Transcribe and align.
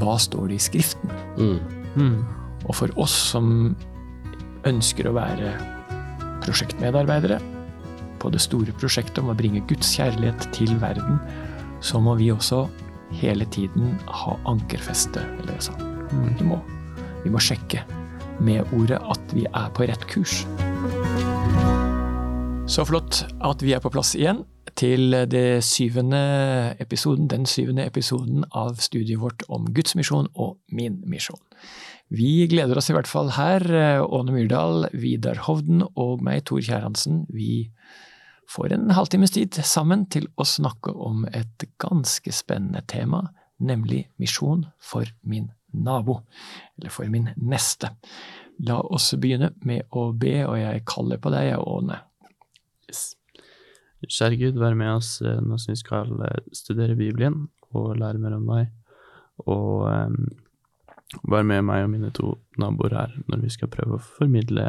hva 0.00 0.16
står 0.20 0.50
det 0.50 0.58
i 0.58 0.64
Skriften? 0.66 1.12
Mm. 1.38 1.58
Mm. 1.96 2.16
Og 2.66 2.74
for 2.74 2.92
oss 3.00 3.14
som 3.32 3.76
ønsker 4.66 5.08
å 5.08 5.14
være 5.16 5.52
prosjektmedarbeidere 6.44 7.38
på 8.20 8.32
det 8.32 8.42
store 8.42 8.74
prosjektet 8.80 9.20
om 9.22 9.30
å 9.30 9.36
bringe 9.38 9.62
Guds 9.70 9.92
kjærlighet 9.96 10.48
til 10.56 10.72
verden, 10.82 11.20
så 11.84 12.00
må 12.02 12.16
vi 12.18 12.32
også 12.32 12.64
hele 13.20 13.46
tiden 13.54 13.94
ha 14.08 14.34
ankerfeste, 14.50 15.22
Eller 15.42 15.60
sånn. 15.62 15.80
Mm. 16.10 16.32
Vi 16.38 16.48
må, 16.48 16.58
vi 17.24 17.30
må 17.30 17.42
sjekke 17.42 17.84
med 18.42 18.66
ordet 18.76 18.98
at 19.00 19.32
vi 19.36 19.46
er 19.46 19.70
på 19.74 19.86
rett 19.88 20.04
kurs. 20.10 20.42
Så 22.66 22.84
flott 22.84 23.22
at 23.46 23.62
vi 23.62 23.76
er 23.76 23.82
på 23.82 23.92
plass 23.94 24.16
igjen 24.18 24.42
til 24.76 25.16
det 25.32 25.64
syvende 25.64 26.76
episoden, 26.82 27.28
den 27.32 27.46
syvende 27.48 27.86
episoden 27.88 28.44
av 28.52 28.76
studiet 28.84 29.20
vårt 29.22 29.44
om 29.52 29.68
Guds 29.74 29.96
misjon 29.98 30.28
og 30.34 30.58
min 30.68 31.00
misjon. 31.08 31.40
Vi 32.12 32.46
gleder 32.46 32.78
oss 32.78 32.90
i 32.92 32.94
hvert 32.94 33.10
fall 33.10 33.32
her, 33.34 33.64
Åne 34.04 34.34
Myrdal, 34.34 34.86
Vidar 34.94 35.40
Hovden 35.48 35.82
og 35.88 36.22
meg, 36.22 36.44
Tor 36.46 36.62
Kjærhansen. 36.62 37.24
Vi 37.34 37.66
får 38.52 38.76
en 38.76 38.92
halvtimes 38.94 39.34
tid 39.34 39.58
sammen 39.66 40.04
til 40.12 40.28
å 40.38 40.46
snakke 40.46 40.94
om 40.94 41.24
et 41.34 41.66
ganske 41.82 42.30
spennende 42.34 42.84
tema, 42.86 43.24
nemlig 43.58 44.04
misjon 44.22 44.68
for 44.78 45.10
min 45.26 45.50
nabo, 45.74 46.20
eller 46.78 46.94
for 46.94 47.10
min 47.10 47.32
neste. 47.42 47.90
La 48.66 48.78
oss 48.80 49.10
begynne 49.18 49.50
med 49.66 49.90
å 49.90 50.12
be, 50.14 50.38
og 50.46 50.60
jeg 50.60 50.86
kaller 50.88 51.20
på 51.20 51.34
deg, 51.34 51.56
Åne. 51.58 52.04
Yes. 52.86 53.15
Kjære 54.06 54.38
Gud, 54.40 54.58
vær 54.60 54.76
med 54.78 54.94
oss 54.94 55.18
når 55.22 55.44
nå 55.46 55.58
som 55.60 55.72
vi 55.72 55.78
skal 55.80 56.12
eh, 56.26 56.50
studere 56.54 56.96
Bibelen 56.98 57.46
og 57.76 57.96
lære 58.00 58.20
mer 58.22 58.36
om 58.38 58.46
deg. 58.48 58.70
Og 59.46 59.86
um, 59.90 60.28
vær 61.28 61.44
med 61.46 61.64
meg 61.68 61.84
og 61.84 61.92
mine 61.92 62.12
to 62.14 62.36
naboer 62.60 62.94
her 62.96 63.16
når 63.28 63.42
vi 63.44 63.52
skal 63.52 63.70
prøve 63.72 63.98
å 63.98 64.04
formidle 64.18 64.64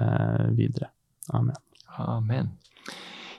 videre. 0.57 0.91
Amen. 1.33 1.55
Amen. 1.97 2.51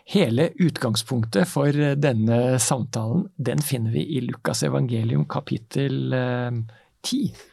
Hele 0.09 0.49
utgangspunktet 0.57 1.51
for 1.51 1.75
denne 2.01 2.57
samtalen 2.65 3.27
den 3.37 3.61
finner 3.61 3.93
vi 3.93 4.07
i 4.17 4.23
Lukas 4.25 4.65
evangelium 4.65 5.27
kapittel 5.29 6.15
eh, 6.17 6.63
10. 7.05 7.47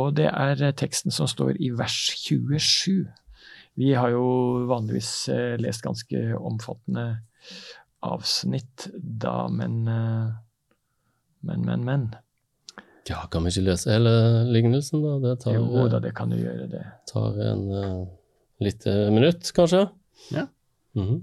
Og 0.00 0.14
det 0.16 0.30
er 0.30 0.70
teksten 0.78 1.12
som 1.12 1.28
står 1.28 1.58
i 1.60 1.72
vers 1.76 1.98
27. 2.22 3.10
Vi 3.80 3.92
har 3.96 4.14
jo 4.14 4.24
vanligvis 4.70 5.12
eh, 5.32 5.58
lest 5.60 5.84
ganske 5.84 6.22
omfattende 6.38 7.20
avsnitt 8.06 8.88
da, 8.94 9.48
men 9.48 9.82
eh, 9.88 10.30
Men, 11.42 11.62
men, 11.64 11.84
men. 11.84 12.02
Ja, 13.08 13.22
kan 13.32 13.44
vi 13.44 13.50
ikke 13.50 13.62
lese 13.70 13.88
hele 13.94 14.10
lignelsen, 14.52 15.00
da? 15.02 15.14
Det 15.22 15.30
tar, 15.42 15.54
Jo 15.56 15.86
da, 15.88 15.98
det 16.04 16.10
kan 16.14 16.28
du 16.30 16.36
gjøre, 16.36 16.66
det. 16.68 16.82
tar 17.08 17.38
en 17.46 17.62
uh, 17.72 18.02
lite 18.60 18.92
minutt, 19.10 19.48
kanskje. 19.56 19.86
Ja. 20.34 20.44
Mhm. 20.94 21.22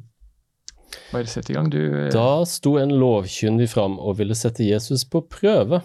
Bare 1.12 1.28
sett 1.30 1.50
i 1.52 1.54
gang, 1.54 1.70
du. 1.70 1.78
eh, 2.08 2.10
Da 2.12 2.42
sto 2.50 2.78
en 2.82 2.96
lovkyndig 2.98 3.70
fram 3.70 4.00
og 4.00 4.18
ville 4.18 4.34
sette 4.36 4.66
Jesus 4.66 5.06
på 5.06 5.22
prøve. 5.30 5.84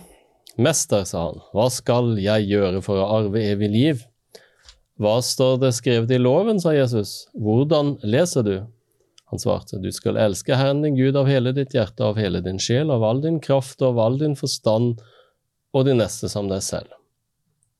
Mester, 0.56 1.04
sa 1.04 1.26
han, 1.28 1.40
hva 1.52 1.68
skal 1.70 2.16
jeg 2.20 2.48
gjøre 2.48 2.80
for 2.84 2.96
å 3.02 3.10
arve 3.20 3.42
evig 3.52 3.68
liv? 3.72 4.02
Hva 5.00 5.18
står 5.24 5.58
det 5.60 5.74
skrevet 5.76 6.10
i 6.16 6.18
loven, 6.22 6.60
sa 6.60 6.72
Jesus. 6.72 7.26
Hvordan 7.36 7.98
leser 8.04 8.42
du? 8.48 8.54
Han 9.32 9.40
svarte, 9.40 9.78
du 9.80 9.88
skal 9.96 10.18
elske 10.20 10.56
Herren 10.60 10.82
din 10.84 10.96
Gud 10.98 11.16
av 11.16 11.24
hele 11.24 11.54
ditt 11.56 11.72
hjerte, 11.72 12.04
av 12.04 12.18
hele 12.20 12.42
din 12.44 12.58
sjel, 12.60 12.90
av 12.92 13.00
all 13.00 13.22
din 13.24 13.38
kraft 13.40 13.80
og 13.80 13.94
av 13.94 14.00
all 14.04 14.18
din 14.20 14.34
forstand, 14.36 14.98
og 15.72 15.86
din 15.88 15.96
neste 16.02 16.28
som 16.28 16.50
deg 16.50 16.60
selv. 16.60 16.90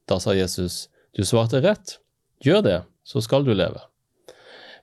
Da 0.09 0.17
sa 0.17 0.33
Jesus, 0.33 0.87
du 1.13 1.27
svarte 1.29 1.61
rett, 1.61 1.99
gjør 2.41 2.63
det, 2.65 2.79
så 3.05 3.21
skal 3.21 3.45
du 3.45 3.53
leve. 3.53 3.83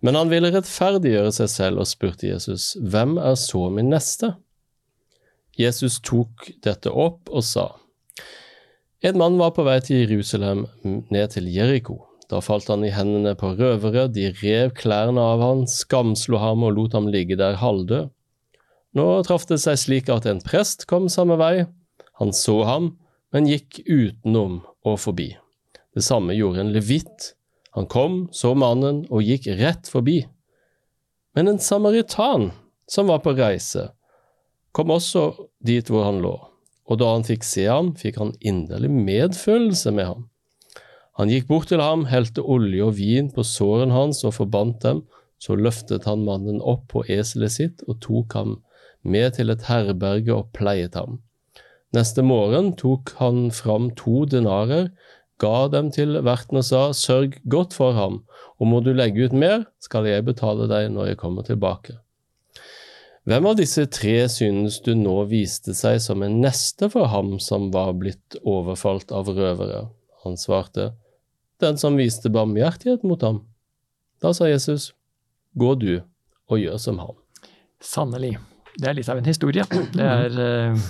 Men 0.06 0.16
han 0.16 0.30
ville 0.30 0.52
rettferdiggjøre 0.54 1.32
seg 1.40 1.50
selv 1.52 1.82
og 1.82 1.90
spurte 1.90 2.30
Jesus, 2.30 2.76
hvem 2.78 3.18
er 3.18 3.34
så 3.42 3.66
min 3.74 3.90
neste? 3.90 4.36
Jesus 5.58 5.98
tok 6.06 6.52
dette 6.62 6.94
opp 6.94 7.34
og 7.34 7.44
sa, 7.44 7.72
En 9.02 9.18
mann 9.18 9.42
var 9.42 9.56
på 9.58 9.64
vei 9.66 9.80
til 9.82 10.04
Jerusalem 10.04 10.68
ned 10.86 11.34
til 11.34 11.50
Jeriko. 11.50 12.04
Da 12.30 12.42
falt 12.46 12.70
han 12.70 12.86
i 12.86 12.92
hendene 12.94 13.34
på 13.38 13.56
røvere, 13.58 14.06
de 14.14 14.30
rev 14.38 14.74
klærne 14.78 15.22
av 15.22 15.42
han, 15.42 15.66
skamslo 15.66 16.38
ham 16.42 16.66
og 16.68 16.76
lot 16.78 16.98
ham 16.98 17.10
ligge 17.10 17.40
der 17.40 17.58
halvdød. 17.58 18.12
Nå 18.98 19.06
traff 19.26 19.48
det 19.50 19.60
seg 19.62 19.78
slik 19.82 20.10
at 20.14 20.28
en 20.30 20.42
prest 20.42 20.86
kom 20.90 21.10
samme 21.10 21.38
vei. 21.42 21.66
Han 22.22 22.34
så 22.36 22.62
ham, 22.68 22.92
men 23.34 23.50
gikk 23.50 23.82
utenom 23.86 24.62
og 24.86 24.98
forbi. 25.02 25.32
Det 25.96 26.06
samme 26.06 26.38
gjorde 26.38 26.66
en 26.66 26.74
levitt. 26.74 27.34
Han 27.78 27.90
kom, 27.90 28.28
så 28.34 28.54
mannen 28.58 29.04
og 29.10 29.26
gikk 29.26 29.50
rett 29.60 29.90
forbi. 29.90 30.24
Men 31.38 31.50
en 31.50 31.62
samaritan 31.62 32.50
som 32.90 33.10
var 33.10 33.22
på 33.26 33.36
reise, 33.38 33.92
kom 34.74 34.94
også 34.94 35.32
dit 35.66 35.90
hvor 35.90 36.06
han 36.06 36.22
lå, 36.22 36.34
og 36.90 37.00
da 37.02 37.14
han 37.14 37.26
fikk 37.26 37.46
se 37.46 37.66
ham, 37.70 37.94
fikk 37.98 38.18
han 38.22 38.34
inderlig 38.42 38.90
medfølelse 38.94 39.94
med 39.94 40.10
ham. 40.10 40.26
Han 41.20 41.28
gikk 41.28 41.50
bort 41.50 41.68
til 41.68 41.82
ham, 41.84 42.06
helte 42.08 42.40
olje 42.40 42.86
og 42.86 42.96
vin 42.96 43.28
på 43.36 43.44
sårene 43.44 43.92
hans 43.92 44.22
og 44.24 44.38
forbandt 44.38 44.86
dem, 44.86 45.02
så 45.40 45.58
løftet 45.60 46.06
han 46.08 46.24
mannen 46.24 46.62
opp 46.64 46.86
på 46.94 47.04
eselet 47.12 47.52
sitt 47.58 47.84
og 47.92 48.00
tok 48.06 48.36
ham 48.40 48.54
med 49.04 49.36
til 49.36 49.52
et 49.52 49.66
herberge 49.68 50.32
og 50.32 50.54
pleiet 50.56 50.96
ham. 50.96 51.20
Neste 51.96 52.24
morgen 52.24 52.72
tok 52.80 53.12
han 53.20 53.50
fram 53.52 53.90
to 54.00 54.24
denarer, 54.32 54.94
ga 55.44 55.68
dem 55.72 55.90
til 55.92 56.22
verten 56.24 56.60
og 56.62 56.68
sa, 56.68 56.82
sørg 56.96 57.36
godt 57.52 57.76
for 57.76 58.00
ham, 58.00 58.22
og 58.60 58.72
må 58.72 58.80
du 58.84 58.94
legge 58.96 59.28
ut 59.28 59.36
mer, 59.36 59.66
skal 59.84 60.08
jeg 60.08 60.28
betale 60.28 60.70
deg 60.72 60.88
når 60.94 61.12
jeg 61.12 61.20
kommer 61.20 61.48
tilbake. 61.48 61.98
Hvem 63.28 63.46
av 63.52 63.60
disse 63.60 63.84
tre 63.92 64.24
synes 64.32 64.80
du 64.86 64.94
nå 64.96 65.20
viste 65.30 65.76
seg 65.76 66.00
som 66.00 66.24
en 66.24 66.40
neste 66.40 66.88
for 66.92 67.12
ham 67.12 67.36
som 67.44 67.68
var 67.76 67.92
blitt 68.00 68.40
overfalt 68.48 69.12
av 69.12 69.28
røvere? 69.28 69.90
Han 70.24 70.40
svarte, 70.40 70.94
den 71.64 71.80
som 71.80 71.98
viste 72.00 72.32
barmhjertighet 72.34 73.04
mot 73.08 73.22
ham. 73.26 73.44
Da 74.24 74.34
sa 74.36 74.50
Jesus, 74.50 74.92
gå 75.60 75.74
du 75.80 75.92
og 76.50 76.62
gjør 76.62 76.80
som 76.82 77.00
han. 77.04 77.20
Sannelig. 77.84 78.38
Det 78.80 78.90
er 78.90 78.98
litt 78.98 79.12
av 79.12 79.20
en 79.20 79.28
historie. 79.28 79.64
Det 79.96 80.06
er, 80.06 80.40
eh, 80.40 80.82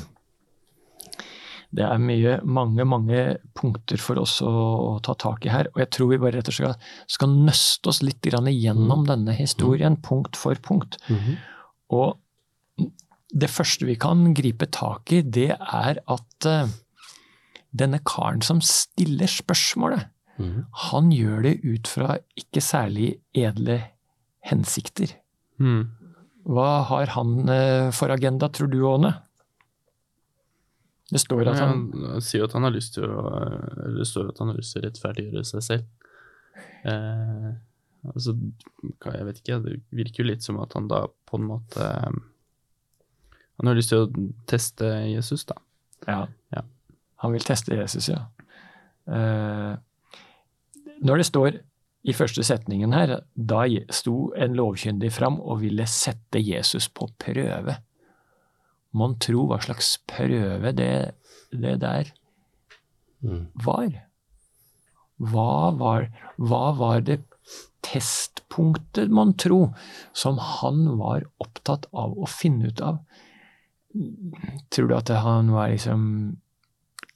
det 1.76 1.86
er 1.86 2.02
mye, 2.02 2.40
mange, 2.44 2.86
mange 2.86 3.26
punkter 3.58 4.02
for 4.02 4.22
oss 4.22 4.40
å, 4.46 4.50
å 4.50 4.96
ta 5.06 5.16
tak 5.18 5.46
i 5.46 5.54
her. 5.54 5.70
Og 5.74 5.84
jeg 5.84 5.92
tror 5.96 6.12
vi 6.12 6.22
bare 6.22 6.40
rett 6.40 6.52
og 6.52 6.58
slett 6.58 6.90
skal 7.10 7.34
nøste 7.34 7.92
oss 7.92 8.02
litt 8.06 8.26
gjennom 8.26 8.50
igjennom 8.52 9.06
denne 9.10 9.36
historien, 9.38 9.98
punkt 10.06 10.38
for 10.40 10.58
punkt. 10.66 11.00
Og 11.94 12.18
det 13.30 13.50
første 13.54 13.86
vi 13.86 13.98
kan 14.02 14.32
gripe 14.38 14.70
tak 14.74 15.14
i, 15.14 15.22
det 15.22 15.52
er 15.54 16.02
at 16.10 16.50
eh, 16.50 16.72
denne 17.70 18.00
karen 18.06 18.42
som 18.46 18.62
stiller 18.66 19.30
spørsmålet, 19.30 20.10
han 20.90 21.10
gjør 21.12 21.42
det 21.46 21.56
ut 21.66 21.90
fra 21.92 22.18
ikke 22.40 22.62
særlig 22.64 23.10
edle 23.36 23.80
hensikter. 24.48 25.18
Mm. 25.60 25.90
Hva 26.50 26.70
har 26.90 27.12
han 27.18 27.50
eh, 27.52 27.90
for 27.96 28.14
agenda, 28.14 28.48
tror 28.50 28.72
du, 28.72 28.80
Åne? 28.88 29.12
Det 31.10 31.20
står 31.22 31.50
at 31.50 31.58
han 31.58 31.88
Han 32.06 32.22
sier 32.22 32.46
at 32.46 32.54
han 32.54 32.68
har 32.68 32.74
lyst 32.76 32.94
til 32.98 33.10
å 33.10 33.24
Det 33.98 34.06
står 34.06 34.30
at 34.30 34.42
han 34.42 34.52
har 34.52 34.60
lyst 34.60 34.76
til 34.76 34.84
å 34.84 34.86
rettferdiggjøre 34.86 35.46
seg 35.52 35.66
selv. 35.66 36.10
Eh, 36.88 37.50
altså, 38.14 38.36
jeg 38.86 39.28
vet 39.28 39.42
ikke, 39.42 39.60
det 39.66 39.78
virker 39.96 40.24
jo 40.24 40.30
litt 40.30 40.46
som 40.46 40.60
at 40.64 40.76
han 40.78 40.90
da 40.92 41.06
på 41.30 41.40
en 41.40 41.48
måte 41.50 41.84
eh, 41.84 42.20
Han 43.60 43.72
har 43.72 43.76
lyst 43.76 43.92
til 43.92 44.06
å 44.06 44.28
teste 44.48 44.88
Jesus, 45.12 45.44
da. 45.50 45.60
Ja. 46.08 46.22
Ja. 46.56 46.64
Han 47.26 47.36
vil 47.36 47.44
teste 47.44 47.76
Jesus, 47.76 48.08
ja. 48.08 48.22
Eh, 49.10 49.74
når 51.06 51.22
det 51.22 51.28
står 51.30 51.60
i 52.08 52.16
første 52.16 52.44
setningen 52.48 52.94
her, 52.96 53.18
da 53.36 53.64
sto 53.94 54.32
en 54.40 54.56
lovkyndig 54.58 55.12
fram 55.12 55.40
og 55.40 55.62
ville 55.64 55.88
sette 55.90 56.40
Jesus 56.40 56.88
på 56.90 57.10
prøve. 57.20 57.76
Mon 58.96 59.18
tro 59.22 59.46
hva 59.50 59.60
slags 59.62 59.98
prøve 60.10 60.72
det, 60.76 61.16
det 61.52 61.76
der 61.84 62.14
var. 63.66 63.90
Hva 65.20 65.72
var, 65.76 66.08
hva 66.40 66.64
var 66.80 67.04
det 67.04 67.20
testpunktet, 67.84 69.12
mon 69.12 69.34
tro, 69.40 69.74
som 70.16 70.40
han 70.40 70.86
var 71.00 71.28
opptatt 71.44 71.90
av 71.92 72.16
å 72.16 72.30
finne 72.30 72.72
ut 72.72 72.84
av? 72.84 73.02
Tror 74.72 74.90
du 74.90 74.96
at 74.96 75.10
han 75.26 75.50
var 75.50 75.72
liksom 75.72 76.04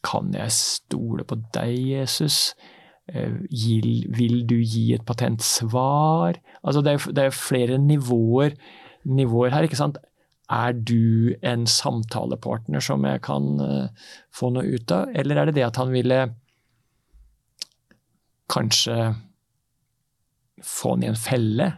Kan 0.03 0.33
jeg 0.33 0.51
stole 0.51 1.23
på 1.23 1.37
deg, 1.55 1.77
Jesus? 1.79 2.55
Eh, 3.11 3.33
Vil, 3.51 4.45
du 4.47 4.55
gi 4.61 4.93
et 4.95 5.03
patentsvar? 5.05 6.39
Altså 6.63 6.81
det, 6.81 6.93
er, 6.95 7.11
det 7.11 7.25
er 7.27 7.35
flere 7.35 7.77
nivåer, 7.77 8.55
nivåer 9.03 9.51
her, 9.55 9.67
ikke 9.67 9.79
sant? 9.79 9.99
er 10.53 10.73
du 10.75 11.33
en 11.41 11.63
samtalepartner 11.65 12.83
som 12.83 13.05
jeg 13.07 13.21
kan 13.25 13.45
eh, 13.63 14.09
få 14.35 14.51
noe 14.53 14.75
ut 14.75 14.91
av, 14.93 15.09
eller 15.15 15.39
er 15.39 15.49
det 15.49 15.55
det 15.57 15.65
at 15.65 15.79
han 15.79 15.93
ville 15.93 16.19
kanskje 18.51 18.97
få 20.63 20.93
han 20.93 21.05
i 21.07 21.09
en 21.11 21.19
felle? 21.19 21.69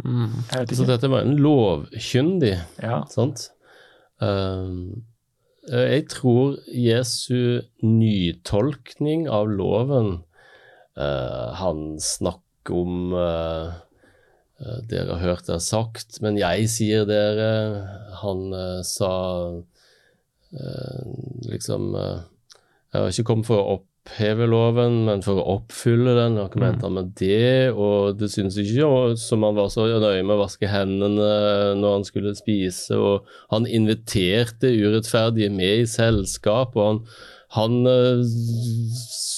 Mm. 0.00 0.38
Så 0.72 0.86
dette 0.88 1.10
var 1.12 1.26
en 1.26 1.36
lovkyndig, 1.42 2.56
Ja. 2.82 3.02
sant? 3.10 3.50
Um, 4.20 5.04
jeg 5.68 6.08
tror 6.08 6.56
Jesu 6.72 7.60
nytolkning 7.84 9.28
av 9.28 9.48
loven 9.48 10.22
eh, 10.98 11.48
Han 11.60 11.98
snakker 12.00 12.76
om 12.76 13.14
uh, 13.16 13.72
Dere 14.90 15.16
har 15.16 15.22
hørt 15.24 15.46
det 15.48 15.54
er 15.56 15.62
sagt, 15.64 16.18
men 16.20 16.36
jeg 16.36 16.66
sier 16.68 17.06
dere. 17.08 17.46
Han 18.20 18.50
uh, 18.52 18.82
sa 18.84 19.12
liksom 21.46 21.94
Jeg 21.94 22.98
har 22.98 23.08
ikke 23.08 23.24
kommet 23.30 23.48
for 23.48 23.62
å 23.62 23.78
oppheve 23.78 24.44
loven, 24.50 25.04
men 25.06 25.24
for 25.24 25.40
å 25.40 25.46
oppfylle 25.56 26.12
den. 26.18 26.36
Hva 26.36 26.60
mente 26.60 26.84
han 26.84 26.98
med 26.98 27.14
det? 27.16 27.72
Og 27.72 28.20
det 28.20 28.28
synes 28.34 28.58
ikke 28.60 28.82
jo 28.82 28.92
som 29.16 29.46
han 29.46 29.56
var 29.56 29.72
så 29.72 29.86
nøye 29.88 30.20
med 30.20 30.36
å 30.36 30.42
vaske 30.42 30.68
hendene 30.68 31.32
når 31.80 31.96
han 31.96 32.06
skulle 32.08 32.36
spise, 32.36 33.00
og 33.00 33.28
han 33.54 33.68
inviterte 33.70 34.74
urettferdige 34.76 35.52
med 35.54 35.86
i 35.86 35.88
selskap, 35.88 36.76
og 36.76 36.88
han, 36.90 37.04
han 37.56 37.86
eh, 37.90 38.20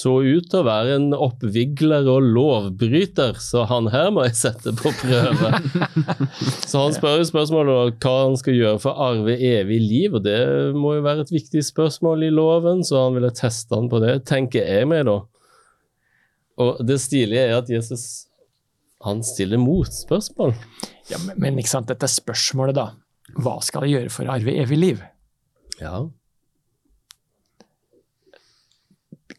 så 0.03 0.19
ut 0.21 0.49
til 0.51 0.59
å 0.59 0.67
være 0.67 0.97
en 0.99 1.15
oppvigler 1.15 2.05
og 2.11 2.27
lovbryter, 2.35 3.39
så 3.41 3.63
han 3.69 3.87
her 3.93 4.11
må 4.13 4.25
jeg 4.27 4.37
sette 4.37 4.73
på 4.77 4.91
prøve. 4.99 5.53
så 6.69 6.83
han 6.83 6.93
spør 6.93 7.21
jo 7.21 7.29
spørsmålet 7.31 7.79
om 7.79 7.93
hva 8.03 8.15
han 8.19 8.37
skal 8.37 8.57
gjøre 8.59 8.81
for 8.83 8.93
å 8.93 9.09
arve 9.09 9.37
evig 9.37 9.79
liv, 9.81 10.17
og 10.19 10.27
det 10.27 10.39
må 10.77 10.97
jo 10.97 11.05
være 11.07 11.25
et 11.25 11.33
viktig 11.33 11.63
spørsmål 11.65 12.27
i 12.27 12.33
loven, 12.33 12.83
så 12.85 13.05
han 13.07 13.17
ville 13.17 13.33
teste 13.33 13.73
han 13.79 13.89
på 13.89 14.01
det, 14.03 14.19
tenker 14.29 14.67
jeg 14.67 14.89
meg 14.91 15.07
da. 15.09 15.21
Og 16.61 16.83
det 16.85 16.99
stilige 17.01 17.47
er 17.47 17.57
at 17.63 17.71
Jesus 17.71 18.27
han 19.03 19.23
stiller 19.25 19.59
motspørsmål. 19.59 20.53
Ja, 21.09 21.17
men, 21.25 21.39
men 21.41 21.57
ikke 21.59 21.73
sant, 21.73 21.89
dette 21.89 22.07
spørsmålet, 22.07 22.77
da. 22.77 22.91
Hva 23.39 23.57
skal 23.65 23.87
jeg 23.87 23.97
gjøre 23.97 24.13
for 24.13 24.29
å 24.29 24.35
arve 24.37 24.53
evig 24.61 24.77
liv? 24.79 25.01
Ja. 25.81 26.05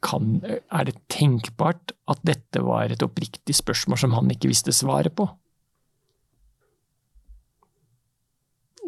Kan, 0.05 0.43
er 0.45 0.85
det 0.89 0.99
tenkbart 1.13 1.95
at 2.11 2.21
dette 2.29 2.61
var 2.65 2.93
et 2.93 3.03
oppriktig 3.05 3.57
spørsmål 3.57 4.03
som 4.03 4.17
han 4.19 4.29
ikke 4.35 4.51
visste 4.53 4.75
svaret 4.77 5.15
på? 5.17 5.29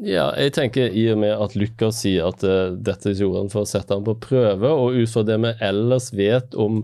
Ja, 0.04 0.28
jeg 0.36 0.52
tenker 0.52 0.92
i 0.92 1.06
og 1.08 1.22
med 1.22 1.32
at 1.32 1.54
Lukas 1.56 2.02
sier 2.02 2.28
at 2.28 2.42
uh, 2.44 2.74
dette 2.76 3.14
gjorde 3.16 3.46
han 3.46 3.52
for 3.52 3.64
å 3.64 3.68
sette 3.70 3.96
ham 3.96 4.04
på 4.04 4.18
prøve, 4.20 4.68
og 4.68 4.98
ut 4.98 5.08
fra 5.08 5.24
det 5.24 5.38
vi 5.40 5.54
ellers 5.64 6.10
vet 6.12 6.52
om 6.52 6.82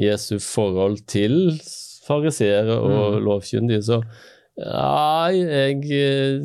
Jesu 0.00 0.36
forhold 0.38 1.02
til 1.10 1.58
fariseere 2.06 2.76
og 2.78 3.18
lovkyndige, 3.22 3.82
så 3.86 3.98
nei, 4.58 5.38
jeg, 5.38 5.76
eh, 5.96 6.40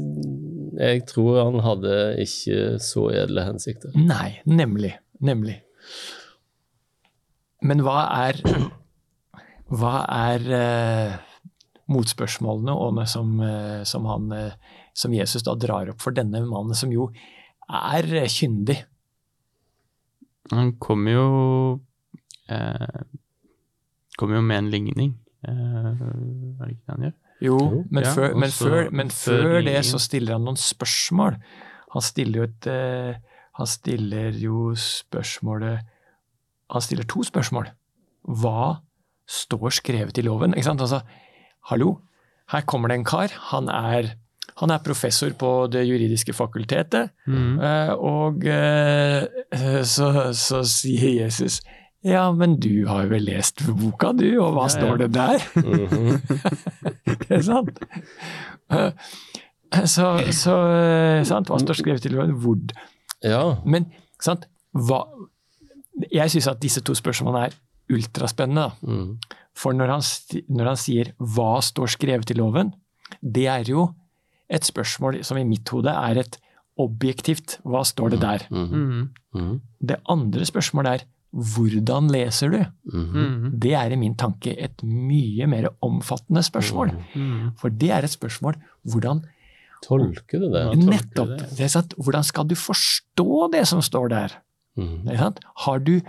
jeg 0.79 1.05
tror 1.09 1.39
han 1.41 1.61
hadde 1.65 1.95
ikke 2.23 2.77
så 2.83 3.07
edle 3.23 3.45
hensikter. 3.47 3.93
Nei, 3.97 4.37
nemlig. 4.45 4.95
Nemlig. 5.17 5.59
Men 7.65 7.81
hva 7.85 8.01
er 8.27 8.41
Hva 9.67 9.95
er 10.07 10.43
uh, 10.47 11.15
motspørsmålene 11.91 12.71
og 12.71 13.01
som, 13.11 13.33
uh, 13.41 13.81
som, 13.83 14.05
han, 14.07 14.29
uh, 14.31 14.77
som 14.95 15.15
Jesus 15.15 15.43
da 15.43 15.57
drar 15.59 15.91
opp 15.91 15.99
for 16.03 16.15
denne 16.15 16.39
mannen, 16.45 16.77
som 16.77 16.93
jo 16.93 17.09
er 17.67 18.07
kyndig? 18.31 18.77
Han 20.51 20.73
kommer 20.79 21.11
jo 21.11 21.29
eh, 22.47 22.99
Kommer 24.17 24.39
jo 24.39 24.41
med 24.41 24.57
en 24.57 24.69
ligning. 24.71 25.09
Eh, 25.45 25.51
er 25.51 26.61
det 26.61 26.69
ikke 26.71 26.85
det 26.85 26.93
han 26.93 27.03
gjør? 27.07 27.15
Jo, 27.43 27.57
men, 27.91 28.03
Ja, 28.03 28.13
før, 28.15 28.31
men, 28.33 28.49
før, 28.49 28.77
men 28.89 29.11
før 29.13 29.43
før 29.43 29.65
det 29.67 29.81
så 29.85 29.99
stiller 30.01 30.37
han 30.37 30.47
noen 30.47 30.57
spørsmål. 30.57 31.37
Han 31.93 32.05
stiller 32.05 32.39
jo 32.39 32.47
et 32.47 32.69
Han 33.57 33.67
stiller 33.69 34.31
jo 34.37 34.71
spørsmålet 34.77 35.85
Han 36.73 36.81
stiller 36.83 37.07
to 37.07 37.23
spørsmål. 37.23 37.69
Hva 38.27 38.81
står 39.27 39.71
skrevet 39.79 40.17
i 40.19 40.23
loven? 40.27 40.53
Ikke 40.55 40.67
sant? 40.69 40.81
Altså, 40.83 41.01
hallo, 41.71 41.97
her 42.51 42.61
kommer 42.67 42.91
det 42.91 42.97
en 43.01 43.07
kar. 43.07 43.31
Han 43.53 43.67
er, 43.71 44.13
han 44.59 44.71
er 44.71 44.83
professor 44.83 45.31
på 45.39 45.51
det 45.71 45.85
juridiske 45.87 46.33
fakultetet. 46.35 47.11
Mm. 47.27 47.57
Eh, 47.59 47.91
og 47.95 48.45
eh, 48.51 49.83
så, 49.87 50.11
så 50.35 50.63
sier 50.67 51.21
Jesus 51.23 51.61
ja, 52.07 52.27
men 52.31 52.53
du 52.61 52.85
har 52.87 53.07
vel 53.09 53.25
lest 53.25 53.63
boka 53.65 54.11
du, 54.15 54.27
og 54.39 54.53
hva 54.55 54.67
Ja, 54.67 54.69
ja. 54.69 54.75
står 54.77 54.99
det 55.01 55.07
der? 55.15 55.41
Det 57.25 57.31
er 57.39 57.41
sant? 57.43 57.79
Eh, 58.71 58.91
Så, 59.89 60.05
så 60.31 60.53
sant? 61.27 61.49
Hva 61.51 61.57
står 61.59 61.79
skrevet 61.81 62.05
i 62.07 62.11
loven? 62.13 62.35
Hvor 62.39 62.61
Ja. 63.25 63.41
Men 63.65 63.89
sant? 64.23 64.45
Hva 64.77 65.01
Jeg 66.11 66.29
syns 66.33 66.47
at 66.51 66.61
disse 66.61 66.81
to 66.85 66.93
spørsmålene 66.97 67.47
er 67.47 67.55
ultraspennende. 67.93 68.71
Mm. 68.81 69.17
For 69.57 69.73
når 69.73 69.93
han, 69.95 70.03
når 70.49 70.71
han 70.73 70.77
sier 70.77 71.13
'hva 71.17 71.61
står 71.63 71.87
skrevet 71.95 72.31
i 72.31 72.37
loven', 72.37 72.73
det 73.23 73.47
er 73.47 73.63
jo 73.63 73.93
et 74.49 74.63
spørsmål 74.63 75.23
som 75.23 75.37
i 75.37 75.43
mitt 75.43 75.67
hode 75.69 75.89
er 75.89 76.19
et 76.19 76.37
objektivt 76.77 77.59
'hva 77.65 77.83
står 77.85 78.09
det 78.09 78.19
der'? 78.21 78.47
Mm. 78.51 78.67
Mm. 78.71 79.09
Mhm. 79.33 79.61
Det 79.81 79.97
andre 80.09 80.45
spørsmålet 80.45 80.91
er 80.93 81.05
'hvordan 81.33 82.11
leser 82.11 82.49
du'? 82.49 82.71
Mhm. 82.85 83.15
Mm. 83.15 83.59
Det 83.59 83.73
er 83.73 83.91
i 83.91 83.95
min 83.95 84.15
tanke 84.15 84.55
et 84.57 84.83
mye 84.83 85.47
mer 85.47 85.69
omfattende 85.81 86.43
spørsmål. 86.43 86.91
Mm. 87.15 87.51
For 87.57 87.69
det 87.69 87.91
er 87.91 88.03
et 88.03 88.09
spørsmål 88.09 88.55
hvordan 88.85 89.25
Tolker 89.83 90.39
du 90.39 90.49
det? 90.49 90.77
Nettopp. 90.77 91.27
det. 91.27 91.75
Er? 91.75 91.81
Hvordan 92.01 92.23
skal 92.23 92.47
du 92.47 92.55
forstå 92.55 93.51
det 93.53 93.67
som 93.67 93.81
står 93.81 94.09
der? 94.09 94.29
Sant? 94.77 95.39
Har, 95.65 95.79
du, 95.79 96.01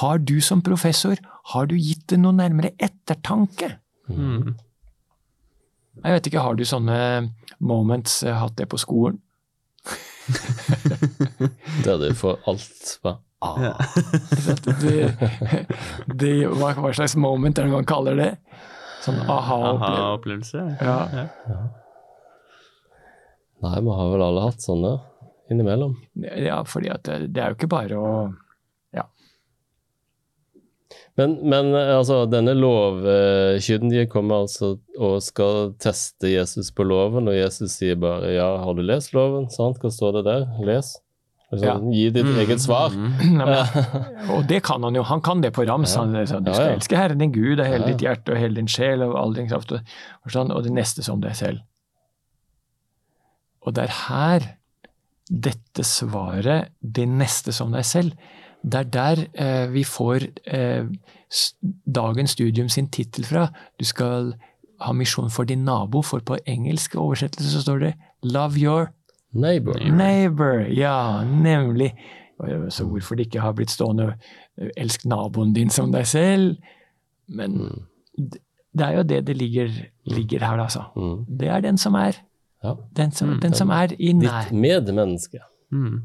har 0.00 0.18
du 0.18 0.40
som 0.44 0.62
professor 0.62 1.20
har 1.52 1.68
du 1.70 1.76
gitt 1.78 2.08
det 2.12 2.18
noe 2.20 2.34
nærmere 2.36 2.74
ettertanke? 2.76 3.76
Mm. 4.08 4.56
Jeg 6.04 6.14
vet 6.14 6.28
ikke, 6.30 6.42
Har 6.44 6.58
du 6.58 6.64
sånne 6.66 6.98
moments, 7.58 8.22
eh, 8.22 8.36
hatt 8.36 8.56
det 8.58 8.68
på 8.70 8.78
skolen? 8.78 9.20
det 11.82 11.88
er 11.88 11.98
det 12.02 12.12
for 12.18 12.36
alt 12.50 12.98
hva 13.02 13.14
ah. 13.40 13.56
Ja. 13.62 13.72
Det, 14.82 14.96
det, 16.20 16.32
hva, 16.52 16.74
hva 16.76 16.90
slags 16.92 17.16
moment 17.16 17.58
er 17.58 17.64
det 17.64 17.72
man 17.72 17.88
kaller 17.88 18.18
det? 18.18 18.32
Sånn 19.04 19.22
aha-opplevelse. 19.24 20.64
Aha 20.82 21.06
ja. 21.14 21.26
Ja. 21.48 21.60
Nei, 23.64 23.78
vi 23.82 23.94
har 24.00 24.10
vel 24.12 24.22
alle 24.22 24.44
hatt 24.44 24.62
sånne 24.62 24.92
innimellom. 25.50 25.96
ja, 26.44 26.62
fordi 26.68 26.90
at 26.92 27.02
det, 27.08 27.32
det 27.34 27.42
er 27.42 27.54
jo 27.54 27.58
ikke 27.60 27.72
bare 27.76 27.96
å 27.98 28.12
Men, 31.18 31.32
men 31.50 31.72
altså, 31.74 32.20
denne 32.30 32.52
lovkyndige 32.54 34.04
kommer 34.06 34.44
altså 34.44 34.76
og 35.02 35.16
skal 35.26 35.72
teste 35.82 36.30
Jesus 36.30 36.68
på 36.70 36.84
loven, 36.86 37.26
og 37.26 37.34
Jesus 37.34 37.74
sier 37.80 37.96
bare 37.98 38.30
ja, 38.36 38.46
har 38.62 38.76
du 38.78 38.84
lest 38.86 39.10
loven? 39.16 39.48
Sant? 39.50 39.80
Hva 39.82 39.90
står 39.90 40.20
det 40.20 40.22
der? 40.28 40.44
Les. 40.68 40.92
Sånn, 41.50 41.88
Gi 41.90 42.04
ditt 42.14 42.22
Mm. 42.28 42.38
eget 42.44 42.60
svar. 42.62 42.94
Nei, 43.40 43.48
men, 43.50 43.98
Og 44.36 44.46
det 44.46 44.60
kan 44.68 44.84
han 44.86 44.94
jo. 44.94 45.02
Han 45.10 45.22
kan 45.26 45.40
det 45.42 45.50
på 45.56 45.66
rams. 45.66 45.96
Ja. 45.96 46.04
Han, 46.04 46.14
sånn, 46.28 46.44
du 46.46 46.52
Ja, 46.52 46.54
skal 46.60 46.70
ja. 46.70 46.76
elske 46.78 47.00
Herren 47.00 47.18
din 47.24 47.32
Gud 47.34 47.58
av 47.58 47.66
hele 47.66 47.80
Ja, 47.82 47.88
ja. 47.88 47.90
ditt 47.96 48.04
hjerte 48.06 48.36
og 48.36 48.38
hele 48.44 48.54
din 48.60 48.68
sjel 48.70 49.02
og 49.02 49.16
all 49.18 49.34
din 49.34 49.48
kraft, 49.50 49.72
og, 49.74 49.90
forstand, 50.22 50.52
og 50.54 50.62
det 50.68 50.74
neste 50.76 51.02
som 51.02 51.18
deg 51.24 51.34
selv. 51.34 51.64
Og 53.66 53.74
det 53.74 53.88
er 53.88 53.96
her 54.06 54.46
dette 55.28 55.84
svaret, 55.84 56.68
det 56.80 57.08
neste 57.08 57.52
som 57.52 57.72
deg 57.72 57.84
selv, 57.84 58.12
det 58.64 58.74
er 58.80 58.88
der 58.90 59.24
eh, 59.38 59.66
vi 59.70 59.84
får 59.84 60.24
eh, 60.46 60.84
dagens 61.86 62.30
studium 62.30 62.68
sin 62.68 62.88
tittel 62.88 63.24
fra. 63.24 63.48
Du 63.78 63.84
skal 63.84 64.32
ha 64.80 64.92
misjon 64.92 65.30
for 65.30 65.44
din 65.44 65.64
nabo, 65.66 66.02
for 66.02 66.20
på 66.20 66.38
engelsk 66.46 66.94
oversettelse 66.96 67.50
så 67.52 67.62
står 67.62 67.78
det 67.78 67.94
'love 68.22 68.58
your 68.58 68.88
Neighbor. 69.32 69.76
Neighbor, 69.92 70.64
ja, 70.72 71.22
nemlig. 71.24 71.92
Så 72.70 72.84
hvorfor 72.86 73.14
det 73.14 73.26
ikke 73.26 73.40
har 73.40 73.52
blitt 73.52 73.70
stående 73.70 74.14
eh, 74.58 74.68
'elsk 74.76 75.04
naboen 75.06 75.52
din 75.52 75.70
som 75.70 75.92
deg 75.92 76.06
selv'? 76.06 76.56
Men 77.28 77.52
Mm. 77.52 77.82
det 78.78 78.86
er 78.86 78.92
jo 78.96 79.02
det 79.02 79.26
det 79.26 79.36
ligger, 79.36 79.68
ligger 80.06 80.38
her, 80.38 80.58
altså. 80.58 80.82
Mm. 80.96 81.38
Det 81.38 81.48
er 81.48 81.60
den 81.60 81.78
som 81.78 81.94
er. 81.94 82.12
Ja. 82.64 82.74
Den 82.92 83.12
som, 83.12 83.28
Mm. 83.34 83.40
den 83.40 83.54
som 83.54 83.70
er 83.70 83.92
i 83.98 84.12
nær. 84.12 84.48
Ditt 84.48 84.52
medmenneske. 84.52 85.40
Mm. 85.72 86.04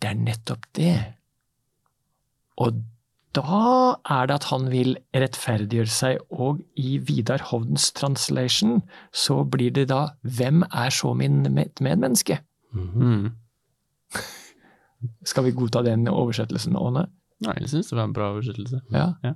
Det 0.00 0.10
er 0.10 0.14
nettopp 0.14 0.66
det. 0.74 1.14
Og 2.58 2.82
da 3.34 3.96
er 4.08 4.26
det 4.30 4.34
at 4.36 4.44
han 4.52 4.68
vil 4.70 4.96
rettferdiggjøre 5.14 5.90
seg, 5.90 6.18
og 6.30 6.60
i 6.78 6.98
Vidar 6.98 7.38
Hovdens 7.50 7.88
translation 7.92 8.82
så 9.12 9.40
blir 9.50 9.72
det 9.72 9.88
da 9.88 10.10
'Hvem 10.24 10.62
er 10.72 10.90
så 10.90 11.14
min 11.16 11.42
med- 11.52 11.74
medmenneske?' 11.80 12.38
Mhm. 12.72 13.00
Mm. 13.02 13.32
Skal 15.24 15.44
vi 15.44 15.50
godta 15.52 15.82
den 15.84 16.06
oversettelsen, 16.08 16.76
Åne? 16.76 17.08
Nei, 17.44 17.54
jeg 17.60 17.68
syns 17.68 17.90
det 17.90 17.96
var 17.98 18.04
en 18.04 18.12
bra 18.12 18.30
oversettelse. 18.32 18.80
Ja. 18.92 19.14
Ja. 19.24 19.34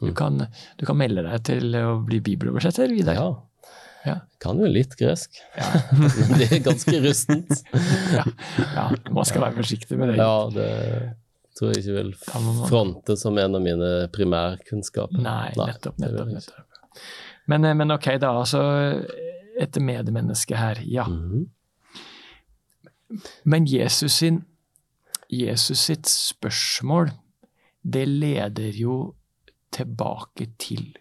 Du, 0.00 0.12
kan, 0.12 0.38
du 0.78 0.84
kan 0.86 0.96
melde 0.96 1.22
deg 1.22 1.44
til 1.44 1.72
å 1.78 2.04
bli 2.04 2.18
bibeloversetter, 2.20 2.88
Vidar. 2.92 3.14
Ja. 3.14 3.28
Ja. 4.06 4.16
Kan 4.42 4.60
jo 4.62 4.68
litt 4.70 4.94
gresk, 4.98 5.40
men 5.98 6.38
det 6.38 6.50
er 6.52 6.60
ganske 6.64 7.00
rustent. 7.02 7.62
Ja. 8.14 8.24
ja, 8.76 8.84
man 9.10 9.26
skal 9.26 9.42
være 9.48 9.58
forsiktig 9.58 9.98
med 9.98 10.12
det. 10.12 10.18
Ja, 10.20 10.46
det 10.54 10.70
tror 11.58 11.72
jeg 11.72 11.82
ikke 11.82 11.96
vil 11.96 12.12
fronte 12.68 13.16
som 13.18 13.38
en 13.40 13.58
av 13.58 13.64
mine 13.64 13.90
primærkunnskaper. 14.14 15.22
Nei, 15.24 15.50
nettopp, 15.58 15.98
nettopp. 16.02 16.32
nettopp. 16.36 17.02
Men, 17.50 17.64
eh, 17.64 17.74
men 17.74 17.94
ok, 17.94 18.10
da. 18.20 18.32
Altså, 18.42 18.62
et 19.58 19.78
medmenneske 19.80 20.56
her. 20.56 20.82
Ja. 20.84 21.06
Mhm. 21.08 21.46
Men 23.44 23.66
Jesus, 23.70 24.12
sin, 24.12 24.44
Jesus 25.30 25.78
sitt 25.78 26.08
spørsmål, 26.10 27.12
det 27.82 28.08
leder 28.08 28.74
jo 28.74 29.14
tilbake 29.70 30.48
til 30.58 30.96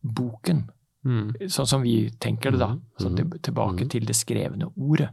boken. 0.00 0.70
Mm. 1.06 1.28
Sånn 1.52 1.68
som 1.70 1.84
vi 1.86 2.10
tenker 2.20 2.50
det, 2.50 2.58
da. 2.58 2.72
Altså, 2.98 3.12
tilbake 3.46 3.84
Mhm. 3.84 3.88
til 3.92 4.06
det 4.08 4.16
skrevne 4.18 4.72
ordet. 4.76 5.10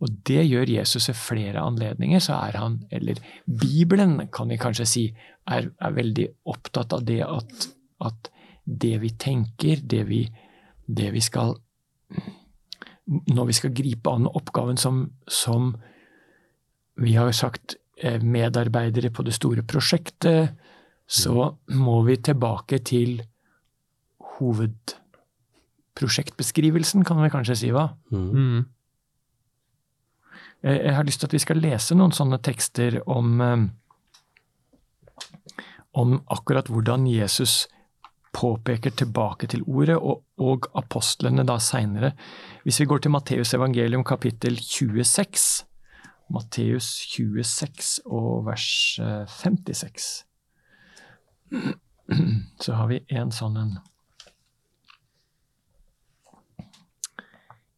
Og 0.00 0.08
det 0.24 0.46
gjør 0.48 0.70
Jesus 0.70 1.08
ved 1.10 1.16
flere 1.16 1.60
anledninger. 1.60 2.20
Så 2.22 2.32
er 2.38 2.56
han, 2.56 2.78
eller 2.90 3.18
Bibelen 3.46 4.28
kan 4.32 4.48
vi 4.48 4.56
kanskje 4.56 4.86
si, 4.86 5.02
er, 5.46 5.70
er 5.80 5.92
veldig 5.92 6.28
opptatt 6.46 6.92
av 6.96 7.04
det 7.04 7.20
at, 7.26 7.66
at 8.00 8.30
det 8.64 9.00
vi 9.02 9.10
tenker, 9.10 9.82
det 9.82 10.06
vi, 10.08 10.22
det 10.88 11.12
vi 11.12 11.20
skal 11.20 11.56
Når 13.08 13.46
vi 13.46 13.52
skal 13.52 13.72
gripe 13.74 14.10
an 14.12 14.28
oppgaven 14.28 14.76
som, 14.78 15.10
som 15.26 15.72
vi 16.96 17.14
har 17.16 17.32
sagt 17.32 17.74
eh, 17.98 18.20
medarbeidere 18.22 19.10
på 19.10 19.24
det 19.26 19.34
store 19.34 19.62
prosjektet, 19.66 20.52
så 21.08 21.56
må 21.74 22.04
vi 22.06 22.16
tilbake 22.22 22.78
til 22.86 23.22
hovedprosjektbeskrivelsen, 24.40 27.04
kan 27.04 27.22
vi 27.22 27.30
kanskje 27.32 27.56
si, 27.62 27.68
hva? 27.74 27.86
Mhm. 28.10 28.36
Mm. 28.36 28.62
Jeg 30.62 30.92
har 30.92 31.04
lyst 31.08 31.20
til 31.22 31.28
at 31.30 31.32
vi 31.32 31.38
skal 31.40 31.56
lese 31.56 31.94
noen 31.96 32.12
sånne 32.12 32.36
tekster 32.44 33.00
om, 33.08 33.40
eh, 33.40 33.64
om 35.96 36.20
akkurat 36.28 36.68
hvordan 36.68 37.06
Jesus 37.08 37.64
påpeker 38.36 38.90
tilbake 38.90 39.48
til 39.50 39.62
ordet, 39.66 39.96
og, 39.96 40.22
og 40.38 40.68
apostlene 40.78 41.44
da 41.46 41.58
seinere. 41.58 42.12
Hvis 42.64 42.80
vi 42.80 42.86
går 42.86 43.02
til 43.02 43.14
Matteus 43.14 43.54
evangelium 43.54 44.04
kapittel 44.04 44.58
26, 44.60 45.64
Matteus 46.30 46.92
26 47.10 48.00
og 48.06 48.46
vers 48.46 48.98
eh, 49.02 49.26
56, 49.26 50.10
så 52.62 52.78
har 52.78 52.90
vi 52.90 53.00
en 53.10 53.32
sånn 53.34 53.58
en 53.58 53.78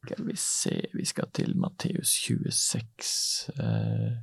Skal 0.03 0.27
vi 0.27 0.37
se, 0.37 0.77
vi 0.95 1.05
skal 1.07 1.29
til 1.35 1.57
Matteus 1.57 2.17
26. 2.27 3.53
Uh, 3.59 4.17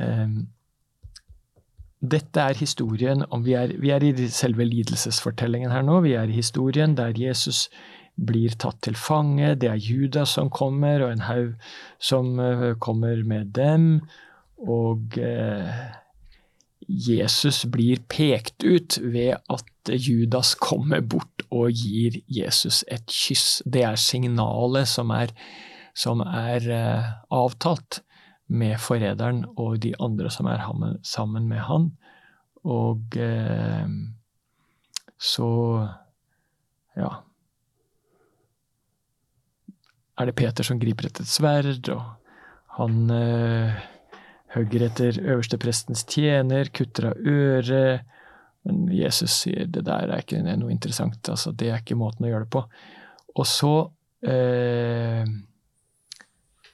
um, 0.00 0.46
dette 2.00 2.40
er 2.40 2.56
historien 2.58 3.24
om 3.32 3.44
vi 3.44 3.54
er, 3.56 3.74
vi 3.80 3.90
er 3.90 4.04
i 4.04 4.28
selve 4.32 4.64
lidelsesfortellingen 4.64 5.72
her 5.72 5.84
nå. 5.84 6.00
Vi 6.04 6.14
er 6.16 6.28
i 6.28 6.38
historien 6.38 6.96
der 6.96 7.16
Jesus 7.16 7.66
blir 8.16 8.54
tatt 8.56 8.80
til 8.84 8.96
fange. 8.96 9.54
Det 9.60 9.70
er 9.70 9.80
Judas 9.80 10.36
som 10.36 10.50
kommer, 10.50 11.04
og 11.04 11.12
en 11.12 11.26
haug 11.26 11.52
som 11.98 12.38
eh, 12.40 12.74
kommer 12.80 13.22
med 13.24 13.52
dem. 13.56 14.00
Og 14.56 15.18
eh, 15.20 15.72
Jesus 16.86 17.64
blir 17.72 18.02
pekt 18.08 18.64
ut 18.64 18.98
ved 19.02 19.38
at 19.52 19.90
Judas 19.90 20.54
kommer 20.60 21.00
bort 21.00 21.46
og 21.50 21.72
gir 21.74 22.20
Jesus 22.28 22.84
et 22.92 23.06
kyss. 23.10 23.62
Det 23.64 23.82
er 23.86 23.98
signalet 23.98 24.88
som 24.90 25.10
er, 25.14 25.32
som 25.96 26.22
er 26.26 26.68
eh, 26.70 27.12
avtalt 27.32 28.02
med 28.46 28.78
forræderen 28.78 29.44
og 29.56 29.80
de 29.82 29.94
andre 30.00 30.30
som 30.30 30.46
er 30.46 30.62
sammen 31.02 31.48
med 31.48 31.64
han. 31.66 31.90
Og 32.66 33.16
eh, 33.18 33.86
så 35.18 35.48
ja 36.96 37.14
er 40.16 40.28
det 40.28 40.36
Peter 40.38 40.64
som 40.64 40.80
griper 40.80 41.08
etter 41.08 41.26
et 41.26 41.30
sverd, 41.30 41.90
og 41.92 42.00
han 42.78 43.10
hogger 44.56 44.86
etter 44.88 45.18
øversteprestens 45.22 46.04
tjener, 46.10 46.70
kutter 46.74 47.10
av 47.12 47.28
øret. 47.32 48.06
Men 48.66 48.86
Jesus 48.90 49.42
sier 49.44 49.68
det 49.70 49.84
der 49.86 50.10
er 50.10 50.24
ikke 50.24 50.42
noe 50.42 50.72
interessant, 50.74 51.20
altså 51.30 51.52
det 51.54 51.70
er 51.70 51.82
ikke 51.82 51.98
måten 51.98 52.26
å 52.26 52.32
gjøre 52.32 52.48
det 52.48 52.54
på. 52.56 52.64
Og 53.36 53.46
så 53.46 53.74
eh, 54.26 55.28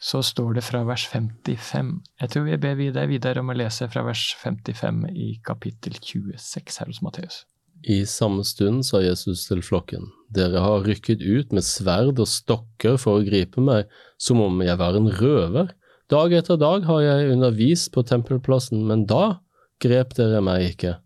så 0.03 0.19
står 0.27 0.57
det 0.59 0.65
fra 0.67 0.83
vers 0.83 1.05
55. 1.07 1.93
Jeg 2.19 2.31
tror 2.33 2.49
jeg 2.51 2.61
ber 2.63 2.81
deg 2.81 3.11
videre 3.11 3.43
om 3.43 3.53
å 3.53 3.55
lese 3.55 3.87
fra 3.91 4.03
vers 4.03 4.33
55 4.41 5.05
i 5.15 5.29
kapittel 5.47 5.95
26 5.95 6.81
her 6.81 6.91
hos 6.91 6.99
Matteus. 7.07 7.45
I 7.83 8.03
samme 8.07 8.43
stund 8.47 8.83
sa 8.87 9.01
Jesus 9.03 9.45
til 9.49 9.63
flokken, 9.63 10.09
dere 10.31 10.59
har 10.63 10.85
rykket 10.87 11.23
ut 11.23 11.55
med 11.55 11.67
sverd 11.67 12.19
og 12.23 12.31
stokker 12.31 12.99
for 12.99 13.19
å 13.19 13.27
gripe 13.27 13.63
meg, 13.63 13.91
som 14.19 14.43
om 14.43 14.59
jeg 14.63 14.79
var 14.79 14.99
en 14.99 15.11
røver. 15.11 15.71
Dag 16.13 16.33
etter 16.37 16.59
dag 16.61 16.85
har 16.85 17.01
jeg 17.01 17.31
undervist 17.33 17.89
på 17.95 18.03
tempelplassen, 18.05 18.83
men 18.85 19.07
da 19.09 19.39
grep 19.81 20.13
dere 20.19 20.43
meg 20.45 20.67
ikke. 20.75 20.99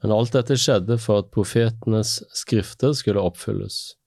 Men 0.00 0.14
alt 0.16 0.32
dette 0.32 0.56
skjedde 0.60 0.96
for 1.00 1.20
at 1.20 1.32
profetenes 1.34 2.22
skrifter 2.36 2.94
skulle 2.96 3.20
oppfylles. 3.20 3.98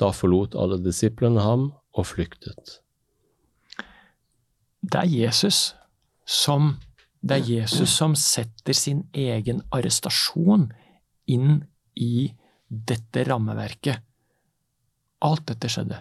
Da 0.00 0.10
forlot 0.16 0.56
alle 0.56 0.78
disiplene 0.80 1.44
ham 1.44 1.66
og 1.92 2.08
flyktet. 2.08 2.78
Det 4.80 5.02
er 5.02 5.10
Jesus 5.12 5.74
som 6.24 6.78
det 7.20 7.36
er 7.36 7.48
Jesus 7.50 7.92
som 7.92 8.14
setter 8.16 8.72
sin 8.72 9.02
egen 9.12 9.58
arrestasjon 9.76 10.70
inn 11.28 11.58
i 12.00 12.30
dette 12.68 13.26
rammeverket. 13.28 14.00
Alt 15.20 15.50
dette 15.50 15.68
skjedde 15.68 16.00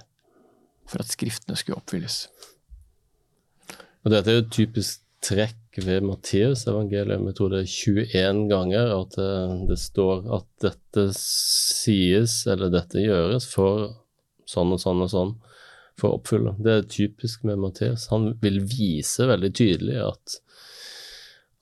for 0.87 1.03
at 1.03 1.11
skriftene 1.11 1.59
skulle 1.59 1.81
oppfylles. 1.81 2.21
Og 4.05 4.13
dette 4.13 4.31
er 4.31 4.39
jo 4.39 4.45
et 4.45 4.53
typisk 4.55 5.03
trekk 5.23 5.79
ved 5.83 6.05
Matteus 6.07 6.65
evangelium. 6.69 7.27
Jeg 7.27 7.37
tror 7.37 7.51
det 7.51 7.63
er 7.63 7.73
21 7.73 8.45
ganger 8.51 8.93
at 8.95 9.17
det, 9.17 9.31
det 9.71 9.79
står 9.81 10.27
at 10.39 10.47
dette 10.63 11.05
sies 11.17 12.41
eller 12.49 12.71
dette 12.73 13.03
gjøres 13.03 13.47
for 13.51 13.89
sånn 14.49 14.73
og 14.75 14.81
sånn 14.81 15.05
og 15.05 15.11
sånn 15.11 15.33
for 15.99 16.09
å 16.09 16.19
oppfylle. 16.19 16.55
Det 16.63 16.75
er 16.75 16.91
typisk 16.91 17.43
med 17.47 17.59
Matteus. 17.61 18.07
Han 18.13 18.31
vil 18.41 18.61
vise 18.63 19.27
veldig 19.29 19.51
tydelig 19.59 19.97
at, 20.05 20.37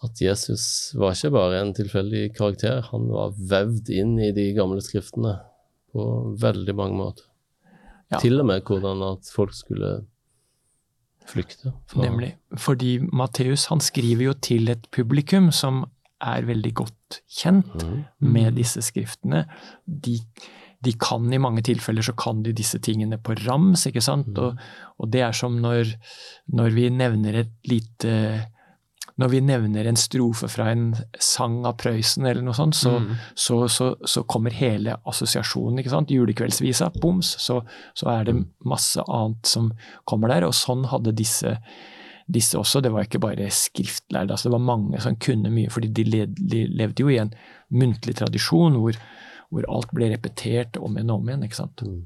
at 0.06 0.22
Jesus 0.22 0.68
var 0.98 1.18
ikke 1.18 1.34
bare 1.36 1.62
en 1.64 1.74
tilfeldig 1.78 2.28
karakter, 2.38 2.84
han 2.92 3.10
var 3.12 3.34
vevd 3.38 3.90
inn 3.98 4.18
i 4.22 4.30
de 4.36 4.52
gamle 4.58 4.84
skriftene 4.86 5.40
på 5.94 6.06
veldig 6.38 6.78
mange 6.78 7.00
måter. 7.00 7.26
Ja. 8.14 8.22
Til 8.22 8.40
og 8.40 8.48
med 8.48 8.64
hvordan 8.68 9.02
at 9.04 9.28
folk 9.34 9.56
skulle 9.58 9.98
flykte. 11.30 11.74
For... 11.92 12.04
Nemlig. 12.06 12.34
Fordi 12.58 12.98
Matteus 13.12 13.68
han 13.72 13.84
skriver 13.84 14.30
jo 14.30 14.36
til 14.48 14.72
et 14.74 14.88
publikum 14.94 15.52
som 15.56 15.86
er 16.24 16.48
veldig 16.48 16.74
godt 16.78 17.20
kjent 17.30 17.76
mm. 17.78 17.98
med 18.34 18.58
disse 18.58 18.82
skriftene. 18.86 19.44
De, 19.86 20.18
de 20.86 20.94
kan 20.98 21.28
i 21.34 21.42
mange 21.42 21.62
tilfeller 21.68 22.06
så 22.06 22.16
kan 22.18 22.42
de 22.46 22.56
disse 22.58 22.80
tingene 22.84 23.20
på 23.22 23.38
rams, 23.46 23.86
ikke 23.90 24.02
sant. 24.02 24.34
Og, 24.42 24.58
og 24.98 25.12
det 25.14 25.22
er 25.28 25.38
som 25.38 25.60
når, 25.62 25.94
når 26.58 26.74
vi 26.78 26.90
nevner 26.94 27.44
et 27.44 27.54
lite 27.70 28.14
Når 29.18 29.30
vi 29.34 29.40
nevner 29.42 29.88
en 29.90 29.98
strofe 29.98 30.46
fra 30.48 30.68
en 30.70 30.92
sang 31.20 31.64
av 31.66 31.74
Prøysen 31.82 32.26
eller 32.30 32.44
noe 32.46 32.54
sånt, 32.54 32.76
så, 32.78 33.00
Mm. 33.00 33.16
så, 33.34 33.56
så, 33.68 33.88
så 34.06 34.22
kommer 34.30 34.54
hele 34.54 34.94
assosiasjonen. 35.10 35.80
ikke 35.82 35.90
sant? 35.90 36.12
Julekveldsvisa, 36.14 36.92
boms, 37.02 37.32
så, 37.42 37.64
så 37.98 38.10
er 38.14 38.26
det 38.30 38.36
masse 38.66 39.02
annet 39.08 39.46
som 39.50 39.72
kommer 40.06 40.30
der. 40.30 40.46
Og 40.46 40.54
sånn 40.54 40.86
hadde 40.92 41.16
disse, 41.18 41.56
disse 42.30 42.60
også. 42.60 42.82
Det 42.86 42.92
var 42.94 43.08
ikke 43.08 43.20
bare 43.24 43.50
skriftlærde, 43.50 44.32
altså 44.36 44.50
det 44.52 44.54
var 44.60 44.68
mange 44.70 45.02
som 45.02 45.16
kunne 45.16 45.50
mye, 45.50 45.70
fordi 45.74 45.90
de 45.98 46.04
levde 46.78 47.02
jo 47.02 47.10
i 47.10 47.18
en 47.18 47.34
muntlig 47.74 48.16
tradisjon 48.22 48.78
hvor, 48.78 49.00
hvor 49.50 49.66
alt 49.74 49.90
ble 49.98 50.12
repetert 50.14 50.78
om 50.78 50.94
igjen 50.94 51.10
og 51.10 51.24
om 51.24 51.30
igjen. 51.34 51.44
ikke 51.50 51.58
sant? 51.64 51.82
Mm. 51.82 52.06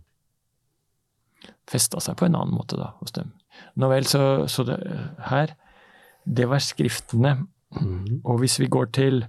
Festa 1.72 2.00
seg 2.03 2.15
på 2.20 2.25
en 2.27 2.36
annen 2.39 2.56
måte 2.56 2.77
da 2.80 2.94
hos 3.01 3.12
dem. 3.15 3.32
Nå 3.75 3.89
vel, 3.91 4.08
så, 4.08 4.46
så 4.51 4.63
det 4.68 4.77
her 5.27 5.53
Det 6.25 6.48
var 6.50 6.63
skriftene. 6.63 7.38
Mm. 7.72 8.22
Og 8.25 8.42
hvis 8.42 8.60
vi 8.60 8.68
går 8.68 8.92
til 8.96 9.25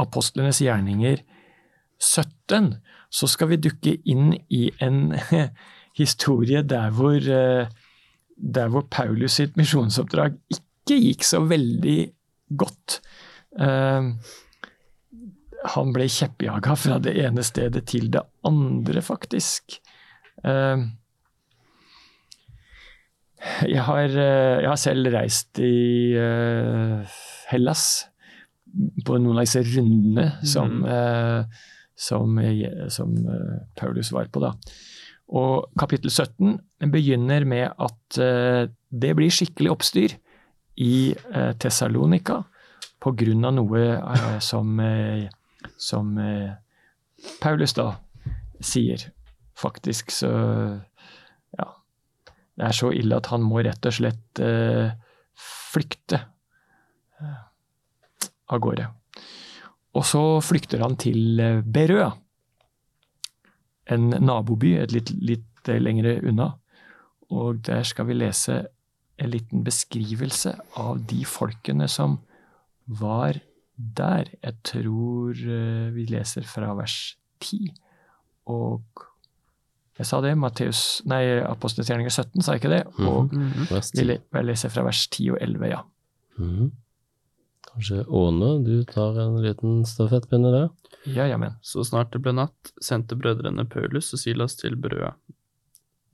apostlenes 0.00 0.60
gjerninger 0.62 1.20
17, 2.00 2.74
så 3.10 3.28
skal 3.30 3.52
vi 3.52 3.62
dukke 3.62 3.96
inn 4.10 4.32
i 4.50 4.68
en, 4.82 5.14
historie 5.94 6.62
der 6.66 6.90
hvor, 6.90 7.14
eh, 7.14 7.68
der 8.36 8.68
hvor 8.68 8.86
Paulus 8.90 9.38
sitt 9.38 9.56
misjonsoppdrag 9.56 10.34
ikke 10.50 10.98
gikk 10.98 11.26
så 11.26 11.40
veldig 11.46 11.98
godt. 12.58 12.98
Eh, 13.60 14.10
han 15.74 15.94
ble 15.94 16.08
kjeppjaga 16.10 16.74
fra 16.76 16.98
det 17.02 17.14
ene 17.22 17.44
stedet 17.46 17.86
til 17.88 18.10
det 18.12 18.24
andre, 18.44 19.02
faktisk. 19.02 19.78
Eh, 20.44 20.84
jeg 23.68 23.82
har, 23.84 24.08
eh, 24.08 24.62
jeg 24.62 24.68
har 24.70 24.80
selv 24.80 25.10
reist 25.12 25.60
i 25.62 26.16
uh, 26.16 27.04
Hellas 27.50 28.06
på 29.04 29.18
noen 29.20 29.38
av 29.38 29.44
disse 29.44 29.62
rundene 29.68 30.30
som, 30.48 30.80
uh, 30.88 31.44
som, 31.94 32.40
som 32.92 33.12
uh, 33.28 33.58
Paulus 33.78 34.12
var 34.14 34.30
på. 34.32 34.42
da. 34.44 34.54
Og 35.34 35.68
kapittel 35.80 36.10
17 36.10 36.90
begynner 36.92 37.46
med 37.48 37.70
at 37.80 38.18
det 38.92 39.12
blir 39.16 39.32
skikkelig 39.32 39.70
oppstyr 39.72 40.12
i 40.84 41.14
Tessalonika 41.58 42.42
pga. 43.00 43.50
noe 43.56 43.84
som, 44.44 44.76
som 45.80 46.12
Paulus 47.40 47.72
da 47.72 47.86
sier. 48.60 49.08
Faktisk 49.56 50.12
så 50.12 50.30
det 52.54 52.66
er 52.68 52.76
så 52.76 52.90
ille 52.94 53.18
at 53.18 53.30
han 53.32 53.42
må 53.42 53.62
rett 53.66 53.86
og 53.88 53.96
slett 53.96 54.42
eh, 54.42 54.92
flykte 55.34 56.20
eh, 57.20 57.40
av 58.54 58.60
gårde. 58.62 58.86
Og 59.94 60.04
så 60.06 60.22
flykter 60.42 60.84
han 60.84 60.94
til 61.00 61.40
eh, 61.42 61.62
Berøa, 61.62 62.12
en 63.94 64.12
naboby 64.22 64.76
et 64.80 64.94
litt, 64.94 65.10
litt 65.20 65.68
lengre 65.68 66.16
unna. 66.24 66.54
Og 67.34 67.64
der 67.66 67.82
skal 67.88 68.06
vi 68.08 68.16
lese 68.16 68.62
en 69.20 69.30
liten 69.30 69.64
beskrivelse 69.66 70.54
av 70.80 71.02
de 71.10 71.20
folkene 71.28 71.88
som 71.90 72.16
var 72.86 73.40
der. 73.74 74.30
Jeg 74.40 74.56
tror 74.66 75.42
vi 75.94 76.06
leser 76.08 76.46
fra 76.48 76.72
vers 76.78 76.96
10 77.42 77.74
og 78.54 79.04
jeg 79.98 80.06
sa 80.06 80.20
det, 80.20 80.32
Matteus, 80.38 81.02
nei, 81.06 81.22
Apostelgjerninger 81.46 82.10
17, 82.10 82.42
sa 82.42 82.52
jeg 82.56 82.62
ikke 82.62 82.72
det? 82.72 82.84
Mhm. 82.98 83.08
Og 83.08 83.32
Mm. 83.32 84.22
vi 84.32 84.42
leser 84.42 84.68
fra 84.70 84.82
vers 84.82 85.06
10 85.08 85.30
og 85.30 85.38
11, 85.40 85.68
ja. 85.70 85.82
Mhm. 86.38 86.72
Kanskje 87.74 88.04
Åne, 88.08 88.64
du 88.64 88.84
tar 88.84 89.16
en 89.18 89.40
liten 89.42 89.84
stafettpinne 89.84 90.50
der? 90.52 90.68
Ja, 91.06 91.26
jamen. 91.26 91.56
Så 91.62 91.82
snart 91.84 92.12
det 92.12 92.22
ble 92.22 92.32
natt, 92.32 92.72
sendte 92.80 93.16
brødrene 93.18 93.64
Paulus 93.68 94.12
og 94.14 94.18
Silas 94.20 94.54
til 94.56 94.76
Brøa. 94.76 95.14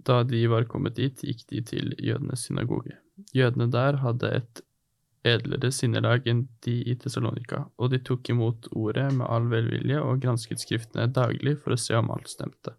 Da 0.02 0.22
de 0.24 0.46
var 0.48 0.64
kommet 0.64 0.94
dit, 0.96 1.14
gikk 1.20 1.44
de 1.50 1.60
til 1.60 1.94
jødenes 2.00 2.46
synagoge. 2.48 2.96
Jødene 3.36 3.70
der 3.70 3.98
hadde 4.00 4.30
et 4.40 4.62
edlere 5.28 5.68
sinnelag 5.70 6.24
enn 6.26 6.46
de 6.64 6.78
i 6.88 6.94
Tessalonika, 6.96 7.66
og 7.78 7.90
de 7.92 7.98
tok 7.98 8.30
imot 8.32 8.70
ordet 8.72 9.12
med 9.12 9.26
all 9.28 9.44
velvilje 9.52 10.00
og 10.00 10.22
gransket 10.22 10.62
skriftene 10.62 11.10
daglig 11.12 11.58
for 11.60 11.72
å 11.76 11.78
se 11.78 11.94
om 11.98 12.08
alt 12.10 12.28
stemte. 12.32 12.72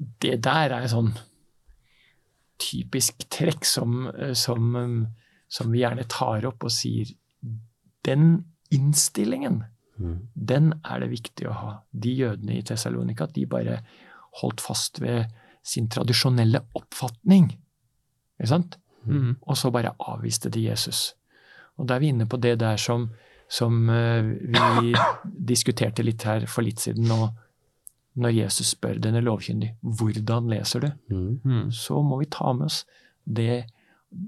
Det 0.00 0.38
der 0.44 0.72
er 0.76 0.88
sånn 0.88 1.12
typisk 2.60 3.24
trekk 3.32 3.64
som, 3.68 4.06
eh, 4.08 4.34
som, 4.36 4.74
um, 4.76 5.06
som 5.48 5.72
vi 5.72 5.82
gjerne 5.82 6.06
tar 6.08 6.46
opp 6.48 6.64
og 6.64 6.72
sier 6.74 7.16
Den 8.04 8.46
innstillingen, 8.72 9.58
mm. 9.98 10.28
den 10.32 10.70
er 10.80 11.02
det 11.02 11.10
viktig 11.10 11.48
å 11.50 11.52
ha. 11.52 11.72
De 11.92 12.14
jødene 12.16 12.54
i 12.56 12.62
Tessalonika, 12.64 13.26
de 13.28 13.44
bare 13.44 13.82
holdt 14.40 14.62
fast 14.64 15.02
ved 15.02 15.28
sin 15.60 15.90
tradisjonelle 15.92 16.62
oppfatning. 16.78 17.50
Ikke 18.38 18.48
sant? 18.48 18.78
Mm. 19.04 19.36
og 19.40 19.56
så 19.56 19.70
bare 19.72 19.94
avviste 19.98 20.50
de 20.52 20.66
Jesus. 20.66 21.14
Og 21.80 21.86
da 21.88 21.96
er 21.96 22.02
vi 22.02 22.10
inne 22.12 22.26
på 22.28 22.36
det 22.36 22.58
der 22.60 22.76
som, 22.76 23.08
som 23.48 23.88
eh, 23.88 24.24
vi 24.24 24.94
diskuterte 25.52 26.04
litt 26.04 26.24
her 26.28 26.44
for 26.48 26.66
litt 26.66 26.82
siden 26.84 27.08
nå. 27.08 27.30
Når 28.20 28.34
Jesus 28.36 28.74
spør 28.74 28.98
denne 29.00 29.22
lovkyndige 29.24 29.76
lovkyndig 29.80 30.24
hvordan 30.24 30.48
leser 30.52 30.80
du, 30.84 30.90
Mhm. 31.10 31.40
Mm. 31.44 31.70
så 31.72 32.02
må 32.04 32.18
vi 32.20 32.26
ta 32.30 32.52
med 32.52 32.66
oss 32.66 32.84
det 33.26 33.64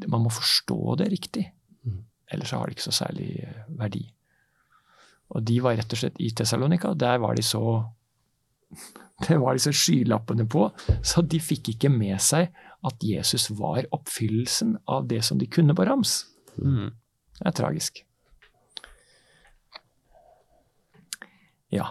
Man 0.08 0.22
må 0.22 0.30
forstå 0.30 0.96
det 0.98 1.08
riktig. 1.10 1.44
Mm. 1.84 2.04
Ellers 2.30 2.50
har 2.54 2.66
det 2.66 2.76
ikke 2.76 2.84
så 2.86 2.92
særlig 3.04 3.30
eh, 3.42 3.64
verdi. 3.68 4.04
Og 5.34 5.42
de 5.44 5.56
var 5.64 5.74
rett 5.76 5.92
og 5.92 5.98
slett 5.98 6.20
i 6.22 6.30
Tessalonika. 6.30 6.92
Der 6.94 7.18
var 7.18 7.34
de 7.34 7.42
så 7.42 7.62
det 9.28 9.40
var 9.40 9.52
disse 9.58 9.72
skylappene 9.72 10.46
på, 10.48 10.70
så 11.02 11.22
de 11.26 11.40
fikk 11.40 11.68
ikke 11.74 11.90
med 11.92 12.20
seg 12.20 12.52
at 12.84 13.02
Jesus 13.04 13.50
var 13.50 13.82
oppfyllelsen 13.92 14.76
av 14.88 15.08
det 15.08 15.22
som 15.24 15.38
de 15.38 15.46
kunne 15.46 15.74
på 15.74 15.84
rams. 15.84 16.26
Mm. 16.58 16.90
Det 17.38 17.46
er 17.46 17.50
tragisk. 17.58 18.04
Ja. 21.72 21.86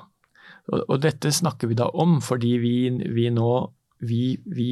Og, 0.72 0.84
og 0.88 1.02
dette 1.04 1.32
snakker 1.36 1.70
vi 1.72 1.78
da 1.80 1.90
om 2.00 2.20
fordi 2.24 2.56
vi, 2.62 2.76
vi 3.12 3.28
nå 3.34 3.52
vi, 4.08 4.38
vi 4.46 4.70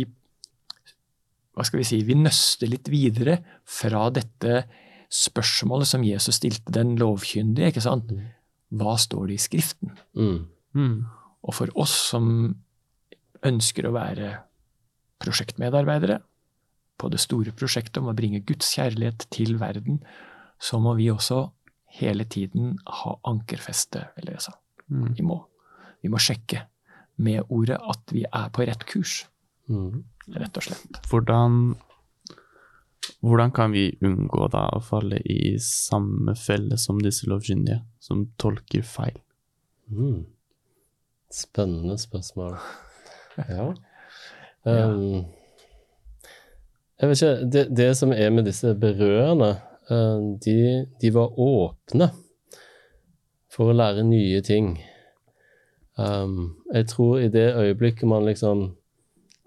Hva 1.53 1.65
skal 1.67 1.81
vi 1.81 1.87
si 1.87 1.99
Vi 2.07 2.17
nøster 2.17 2.71
litt 2.71 2.89
videre 2.91 3.39
fra 3.67 4.07
dette 4.13 4.63
spørsmålet 5.09 5.89
som 5.89 6.03
Jesus 6.05 6.37
stilte 6.37 6.69
den 6.69 6.93
lovkyndige. 7.01 7.71
ikke 7.71 7.81
sant? 7.81 8.11
Hva 8.69 8.93
står 9.01 9.31
det 9.31 9.39
i 9.39 9.41
Skriften? 9.41 9.95
Mm. 10.13 10.43
Mm. 10.77 10.97
Og 11.41 11.55
for 11.57 11.71
oss 11.81 11.95
som 12.11 12.27
ønsker 13.45 13.87
å 13.89 13.95
være 13.95 14.35
prosjektmedarbeidere 15.23 16.19
på 16.99 17.09
det 17.09 17.21
store 17.23 17.55
prosjektet 17.55 18.01
om 18.01 18.11
å 18.11 18.15
bringe 18.17 18.43
Guds 18.45 18.69
kjærlighet 18.75 19.25
til 19.33 19.57
verden, 19.57 20.01
så 20.61 20.79
må 20.83 20.93
vi 20.99 21.09
også 21.11 21.47
hele 21.99 22.25
tiden 22.29 22.75
ha 23.01 23.15
ankerfeste 23.27 24.09
eller 24.19 24.35
jeg 24.35 24.45
sa. 24.49 24.55
Mm. 24.91 25.07
Vi 25.15 25.25
må, 25.25 25.39
vi 26.01 26.11
må 26.11 26.19
sjekke 26.21 26.65
med 27.19 27.43
ordet 27.51 27.77
at 27.79 28.13
vi 28.15 28.23
er 28.25 28.49
på 28.55 28.65
rett 28.67 28.85
kurs, 28.87 29.21
mm. 29.67 30.03
rett 30.39 30.59
og 30.59 30.67
slett. 30.69 30.99
Hvordan, 31.11 31.57
hvordan 33.19 33.53
kan 33.55 33.75
vi 33.75 33.89
unngå 34.05 34.47
da 34.53 34.65
å 34.75 34.83
falle 34.83 35.19
i 35.27 35.57
samme 35.63 36.35
felle 36.39 36.79
som 36.79 37.01
disse 37.03 37.27
lovkyndige, 37.29 37.81
som 38.03 38.27
tolker 38.39 38.85
feil? 38.87 39.19
Mm. 39.91 40.23
Spennende 41.33 41.99
spørsmål. 41.99 42.59
Ja. 43.47 43.69
Um, 44.67 45.21
jeg 46.99 47.07
vet 47.07 47.21
ikke 47.21 47.45
Det, 47.53 47.61
det 47.71 47.85
som 47.95 48.11
er 48.11 48.33
med 48.35 48.49
disse 48.49 48.73
berørende, 48.75 49.53
uh, 49.87 50.35
de, 50.43 50.55
de 50.99 51.11
var 51.15 51.37
åpne 51.39 52.09
for 53.47 53.71
å 53.71 53.77
lære 53.77 54.03
nye 54.03 54.41
ting. 54.43 54.73
Um, 55.99 56.61
jeg 56.71 56.87
tror 56.93 57.19
i 57.19 57.31
det 57.31 57.49
øyeblikket 57.59 58.07
man 58.07 58.27
liksom 58.27 58.69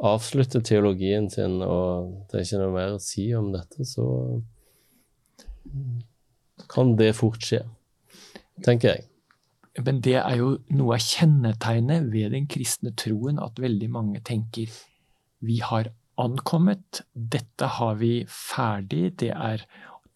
avslutter 0.02 0.60
teologien 0.60 1.30
sin, 1.30 1.62
og 1.62 2.26
det 2.28 2.40
er 2.40 2.44
ikke 2.44 2.60
noe 2.60 2.74
mer 2.74 2.96
å 2.96 3.02
si 3.02 3.28
om 3.38 3.52
dette, 3.54 3.86
så 3.86 4.04
kan 6.72 6.96
det 6.98 7.14
fort 7.16 7.40
skje, 7.46 7.62
tenker 8.66 8.96
jeg. 8.96 9.06
Men 9.80 10.02
det 10.04 10.18
er 10.20 10.36
jo 10.36 10.56
noe 10.74 10.98
av 10.98 11.06
kjennetegnet 11.06 12.10
ved 12.12 12.34
den 12.34 12.48
kristne 12.50 12.92
troen, 12.98 13.38
at 13.40 13.62
veldig 13.62 13.88
mange 13.94 14.20
tenker 14.26 14.68
vi 15.42 15.62
har 15.64 15.88
ankommet, 16.20 17.00
dette 17.14 17.70
har 17.78 17.96
vi 18.02 18.26
ferdig, 18.28 19.14
det 19.22 19.30
er 19.32 19.64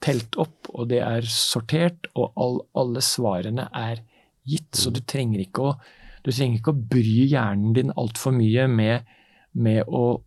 telt 0.05 0.37
opp, 0.37 0.69
og 0.75 0.91
det 0.91 1.01
er 1.01 1.25
sortert, 1.31 2.11
og 2.15 2.37
all, 2.37 2.61
alle 2.77 3.01
svarene 3.03 3.71
er 3.73 4.03
gitt. 4.47 4.75
Så 4.77 4.93
du 4.93 5.01
trenger 5.01 5.47
ikke 5.47 5.71
å, 5.71 5.73
du 6.27 6.33
trenger 6.35 6.59
ikke 6.59 6.75
å 6.75 6.81
bry 6.91 7.27
hjernen 7.31 7.73
din 7.77 7.93
altfor 7.97 8.35
mye 8.35 8.67
med, 8.69 9.07
med 9.55 9.87
å, 9.87 10.19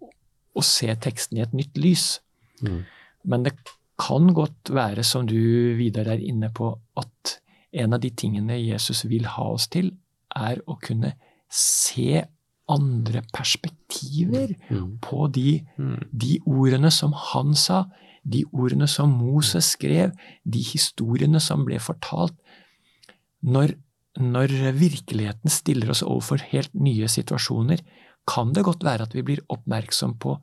å 0.55 0.63
se 0.65 0.87
teksten 1.03 1.37
i 1.37 1.43
et 1.43 1.53
nytt 1.53 1.77
lys. 1.77 2.05
Mm. 2.63 2.81
Men 3.29 3.43
det 3.45 3.53
kan 3.99 4.31
godt 4.33 4.71
være, 4.71 5.03
som 5.03 5.27
du 5.27 5.35
Vidar 5.75 6.07
er 6.07 6.23
inne 6.23 6.47
på, 6.55 6.71
at 6.97 7.35
en 7.75 7.93
av 7.93 7.99
de 8.01 8.09
tingene 8.15 8.55
Jesus 8.63 9.03
vil 9.11 9.27
ha 9.35 9.49
oss 9.53 9.67
til, 9.69 9.91
er 10.35 10.61
å 10.71 10.77
kunne 10.81 11.13
se 11.51 12.23
andre 12.69 13.23
perspektiver 13.33 14.55
Mm. 14.69 14.99
på 15.01 15.27
de, 15.33 15.65
Mm. 15.77 16.03
de 16.13 16.39
ordene 16.45 16.91
som 16.91 17.11
han 17.13 17.55
sa, 17.55 17.85
de 18.23 18.43
ordene 18.53 18.87
som 18.87 19.09
Moses 19.09 19.71
skrev, 19.75 20.11
de 20.45 20.59
historiene 20.61 21.39
som 21.41 21.65
ble 21.65 21.79
fortalt. 21.79 22.35
Når, 23.43 23.73
når 24.17 24.53
virkeligheten 24.73 25.51
stiller 25.53 25.91
oss 25.93 26.01
overfor 26.05 26.41
helt 26.51 26.73
nye 26.73 27.07
situasjoner, 27.11 27.83
kan 28.29 28.53
det 28.53 28.65
godt 28.67 28.83
være 28.85 29.05
at 29.07 29.13
vi 29.15 29.25
blir 29.25 29.43
oppmerksom 29.53 30.17
på 30.21 30.37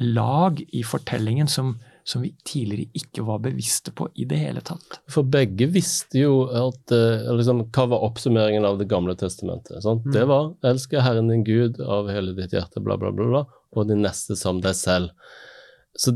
lag 0.00 0.60
i 0.72 0.82
fortellingen 0.86 1.48
som, 1.50 1.74
som 2.04 2.22
vi 2.22 2.32
tidligere 2.46 2.90
ikke 2.96 3.24
var 3.26 3.42
bevisste 3.44 3.92
på 3.96 4.08
i 4.14 4.26
det 4.28 4.38
hele 4.40 4.62
tatt. 4.64 5.00
For 5.10 5.26
begge 5.26 5.68
visste 5.72 6.22
jo 6.22 6.44
at 6.46 6.94
eh, 6.94 7.26
liksom, 7.36 7.66
Hva 7.74 7.86
var 7.90 8.06
oppsummeringen 8.06 8.66
av 8.66 8.78
Det 8.80 8.88
gamle 8.90 9.16
testamentet? 9.18 9.84
Mm. 9.84 10.06
Det 10.14 10.24
var 10.30 10.54
'elsker 10.64 11.04
Herren 11.04 11.28
din 11.28 11.44
Gud 11.44 11.80
av 11.80 12.10
hele 12.10 12.34
ditt 12.38 12.54
hjerte', 12.54 12.80
bla, 12.80 12.96
bla, 12.96 13.12
bla, 13.12 13.28
bla, 13.28 13.44
og 13.76 13.88
din 13.88 14.02
neste 14.02 14.38
som 14.38 14.62
deg 14.62 14.78
selv. 14.78 15.10
Så 15.98 16.14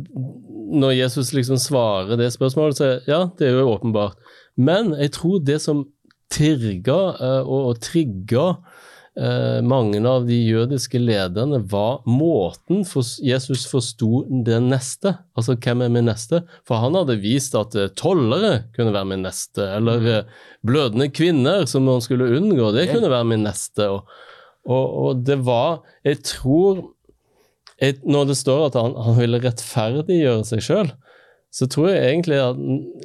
når 0.72 0.94
Jesus 0.94 1.32
liksom 1.34 1.58
svarer 1.58 2.16
det 2.16 2.30
spørsmålet, 2.32 2.78
så 2.78 2.84
er 2.84 3.10
ja, 3.10 3.20
det 3.38 3.48
er 3.48 3.58
jo 3.58 3.74
åpenbart. 3.74 4.16
Men 4.56 4.94
jeg 4.94 5.16
tror 5.18 5.42
det 5.42 5.58
som 5.60 5.82
tirga 6.32 6.98
eh, 7.14 7.42
og, 7.42 7.70
og 7.70 7.80
trigga 7.84 8.46
eh, 9.16 9.60
mange 9.62 10.00
av 10.08 10.26
de 10.28 10.36
jødiske 10.36 10.98
lederne, 10.98 11.60
var 11.70 12.02
måten 12.08 12.84
for 12.88 13.06
Jesus 13.24 13.66
forsto 13.70 14.24
den 14.46 14.70
neste. 14.72 15.14
Altså 15.38 15.56
hvem 15.56 15.84
er 15.84 15.92
min 15.94 16.08
neste? 16.10 16.42
For 16.66 16.82
han 16.82 16.98
hadde 16.98 17.20
vist 17.22 17.56
at 17.58 17.76
eh, 17.78 17.92
tollere 17.98 18.64
kunne 18.76 18.94
være 18.94 19.10
min 19.12 19.24
neste, 19.26 19.68
eller 19.78 20.10
eh, 20.10 20.32
blødende 20.66 21.10
kvinner 21.14 21.68
som 21.70 21.86
man 21.88 22.02
skulle 22.04 22.32
unngå, 22.38 22.72
det 22.74 22.90
kunne 22.92 23.12
være 23.12 23.30
min 23.34 23.46
neste. 23.46 23.88
Og, 23.90 24.18
og, 24.64 24.98
og 25.04 25.24
det 25.26 25.42
var 25.44 25.82
Jeg 26.04 26.22
tror 26.24 26.90
jeg, 27.80 27.98
Når 28.06 28.24
det 28.24 28.36
står 28.38 28.66
at 28.68 28.76
han, 28.78 28.94
han 29.02 29.16
ville 29.18 29.40
rettferdiggjøre 29.42 30.44
seg 30.46 30.62
sjøl, 30.62 30.92
så 31.54 31.66
tror 31.70 31.90
jeg 31.90 32.02
egentlig 32.06 32.38
at 32.42 32.60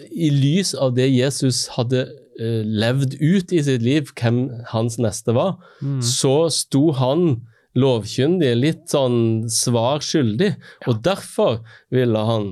i 0.10 0.29
lys 0.34 0.71
av 0.77 0.95
det 0.97 1.10
Jesus 1.10 1.67
hadde 1.75 2.05
eh, 2.39 2.62
levd 2.65 3.17
ut 3.19 3.52
i 3.54 3.62
sitt 3.65 3.84
liv, 3.86 4.10
hvem 4.19 4.47
hans 4.71 4.97
neste 5.02 5.36
var, 5.36 5.58
Mm. 5.82 6.02
så 6.02 6.49
sto 6.52 6.91
han 6.97 7.41
lovkyndig 7.78 8.56
litt 8.58 8.88
sånn 8.89 9.45
svar 9.54 10.02
skyldig, 10.04 10.56
og 10.88 11.04
derfor 11.06 11.60
ville 11.93 12.23
han 12.25 12.47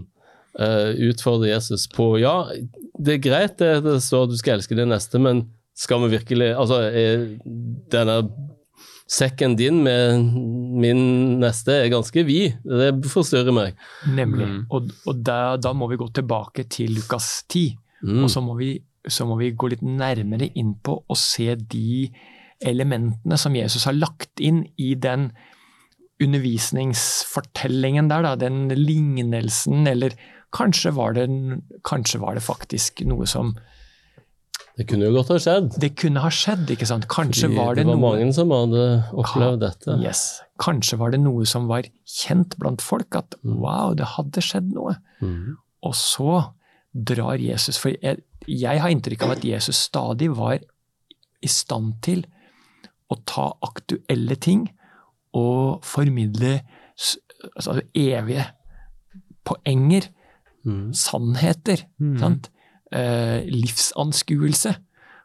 uh, 0.59 0.93
utfordre 1.09 1.49
Jesus 1.49 1.87
på 1.91 2.19
Ja, 2.21 2.45
det 2.97 3.17
er 3.17 3.23
greit 3.25 3.57
det, 3.57 3.83
det 3.83 3.97
står 4.05 4.27
at 4.27 4.31
du 4.31 4.37
skal 4.37 4.57
elske 4.59 4.77
din 4.77 4.89
neste, 4.93 5.19
men 5.19 5.47
skal 5.77 6.01
vi 6.05 6.13
virkelig 6.17 6.51
Altså, 6.57 6.79
er 6.89 7.25
denne 7.93 8.21
sekken 9.07 9.55
din 9.57 9.83
med 9.85 10.23
min 10.83 11.39
neste 11.39 11.71
er 11.85 11.91
ganske 11.93 12.23
vid. 12.27 12.57
Det 12.65 12.89
forstyrrer 13.07 13.53
meg. 13.55 13.77
Nemlig. 14.11 14.47
Mm. 14.49 14.57
Og, 14.73 14.89
og 15.07 15.21
da, 15.23 15.55
da 15.61 15.71
må 15.77 15.87
vi 15.91 15.99
gå 16.01 16.09
tilbake 16.17 16.65
til 16.69 16.91
Lukas 16.97 17.43
10. 17.47 17.77
Mm. 18.03 18.23
Og 18.25 18.29
så 18.33 18.43
må, 18.43 18.57
vi, 18.59 18.73
så 19.13 19.25
må 19.29 19.37
vi 19.39 19.51
gå 19.55 19.69
litt 19.71 19.83
nærmere 19.85 20.49
inn 20.59 20.75
på 20.83 20.97
og 21.07 21.17
se 21.19 21.55
de 21.55 22.09
elementene 22.65 23.37
som 23.37 23.55
Jesus 23.55 23.85
har 23.85 23.93
lagt 23.97 24.41
inn 24.41 24.63
i 24.81 24.93
den 24.97 25.29
undervisningsfortellingen 26.23 28.09
der, 28.09 28.25
da, 28.25 28.35
den 28.39 28.67
lignelsen, 28.73 29.85
eller 29.87 30.15
kanskje 30.55 30.93
var 30.95 31.13
det, 31.17 31.27
kanskje 31.87 32.21
var 32.23 32.37
det 32.37 32.45
faktisk 32.45 33.03
noe 33.07 33.27
som 33.29 33.55
Det 34.77 34.85
kunne 34.89 35.07
jo 35.07 35.15
godt 35.15 35.31
ha 35.33 35.37
skjedd. 35.41 35.71
Det 35.81 35.91
kunne 35.97 36.21
ha 36.21 36.29
skjedd, 36.33 36.69
ikke 36.73 36.85
sant? 36.85 37.07
Kanskje 37.09 37.47
Fordi 37.47 37.57
var 37.57 37.75
det, 37.77 37.81
det 37.81 37.87
var 37.89 37.95
noe 37.97 38.03
mange 38.03 38.33
som 38.33 38.51
hadde 38.53 38.83
opplevd 39.17 39.63
dette. 39.63 39.95
Yes. 40.03 40.21
Kanskje 40.61 40.99
var 41.01 41.13
det 41.13 41.19
noe 41.23 41.45
som 41.49 41.65
var 41.69 41.87
kjent 42.05 42.53
blant 42.61 42.81
folk, 42.85 43.15
at 43.17 43.33
Mm. 43.41 43.55
wow, 43.63 43.93
det 43.97 44.05
hadde 44.17 44.41
skjedd 44.45 44.69
noe. 44.73 44.97
Mm. 45.21 45.57
Og 45.81 45.93
så 45.97 46.53
drar 46.93 47.37
Jesus 47.41 47.77
For 47.77 47.93
jeg, 48.01 48.21
jeg 48.47 48.81
har 48.81 48.89
inntrykk 48.93 49.23
av 49.27 49.35
at 49.37 49.45
Jesus 49.45 49.79
stadig 49.89 50.29
var 50.35 50.59
i 51.43 51.49
stand 51.51 51.97
til 52.05 52.23
å 53.11 53.17
ta 53.27 53.49
aktuelle 53.63 54.35
ting 54.35 54.65
og 55.37 55.83
formidle 55.85 56.57
altså 57.53 57.77
evige 57.95 58.47
poenger, 59.47 60.09
mm. 60.65 60.93
sannheter, 60.93 61.85
Mm. 61.99 62.17
sant? 62.19 62.49
Eh, 62.91 63.43
livsanskuelse 63.51 64.75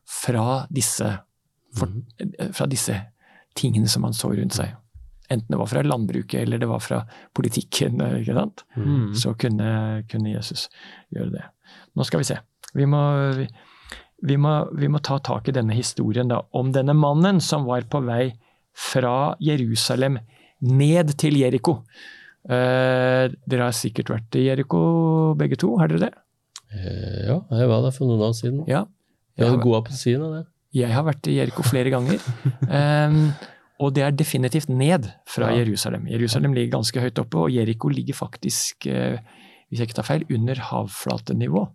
fra 0.06 0.66
disse, 0.70 1.08
for, 1.74 1.87
mm. 1.87 2.52
fra 2.52 2.66
disse 2.66 2.94
tingene 3.54 3.88
som 3.88 4.02
han 4.04 4.12
så 4.14 4.32
rundt 4.35 4.54
seg. 4.54 4.74
Enten 5.30 5.48
det 5.54 5.58
var 5.58 5.70
fra 5.70 5.82
landbruket 5.82 6.42
eller 6.42 6.58
det 6.58 6.68
var 6.68 6.80
fra 6.80 7.04
politikken. 7.35 8.00
eh, 8.00 8.18
ikke 8.22 8.35
sant? 8.35 8.64
Mm. 8.76 9.14
så 9.14 9.35
kunne, 9.35 10.02
kunne 10.11 10.35
Jesus 10.35 10.68
gjøre 11.11 11.30
det. 11.30 11.44
Nå 11.96 12.04
skal 12.04 12.22
vi 12.22 12.24
se. 12.24 12.38
Vi 12.74 12.87
må, 12.88 13.00
vi, 14.22 14.37
må, 14.40 14.52
vi 14.78 14.88
må 14.88 15.00
ta 15.04 15.18
tak 15.18 15.48
i 15.48 15.54
denne 15.56 15.74
historien 15.76 16.28
da, 16.30 16.40
om 16.56 16.72
denne 16.72 16.94
mannen 16.96 17.40
som 17.44 17.66
var 17.68 17.82
på 17.92 18.00
vei 18.06 18.32
fra 18.72 19.35
Jerusalem 19.42 20.18
ned 20.62 21.12
til 21.20 21.37
Jeriko. 21.40 21.80
Eh, 22.48 23.28
dere 23.46 23.68
har 23.68 23.76
sikkert 23.76 24.11
vært 24.11 24.38
i 24.40 24.46
Jeriko 24.48 24.80
begge 25.38 25.58
to, 25.61 25.74
har 25.78 25.90
dere 25.92 26.06
det? 26.08 26.12
Eh, 26.72 27.26
Ja, 27.28 27.37
jeg 27.52 27.68
var 27.68 27.82
der 27.85 27.92
for 27.94 28.08
noen 28.08 28.24
år 28.28 28.32
siden. 28.38 28.64
Ja. 28.66 28.87
Jeg 29.37 29.44
Jeg 29.44 29.46
hadde 29.48 29.58
har, 29.58 29.64
gode 29.64 29.78
appelsiner 29.82 30.32
der. 30.38 30.44
jeg 30.74 30.90
har 30.92 31.04
vært 31.04 31.28
i 31.28 31.37
Jeriko 31.38 31.62
flere 31.64 31.90
ganger. 31.92 32.18
Em, 32.68 33.32
og 33.80 33.94
det 33.94 34.02
er 34.04 34.11
definitivt 34.12 34.68
ned 34.68 35.06
fra 35.26 35.50
Ja. 35.52 35.62
Jerusalem. 35.64 36.06
Jerusalem 36.08 36.52
ligger 36.54 36.78
ganske 36.78 37.00
høyt 37.00 37.18
oppe, 37.18 37.37
og 37.38 37.50
Jeriko 37.50 37.88
ligger 37.88 38.14
faktisk, 38.14 38.87
eh, 38.87 39.18
hvis 39.70 39.78
jeg 39.80 39.88
ikke 39.88 39.94
tar 40.00 40.08
feil, 40.08 40.24
under 40.30 40.54
havflatenivå. 40.54 41.68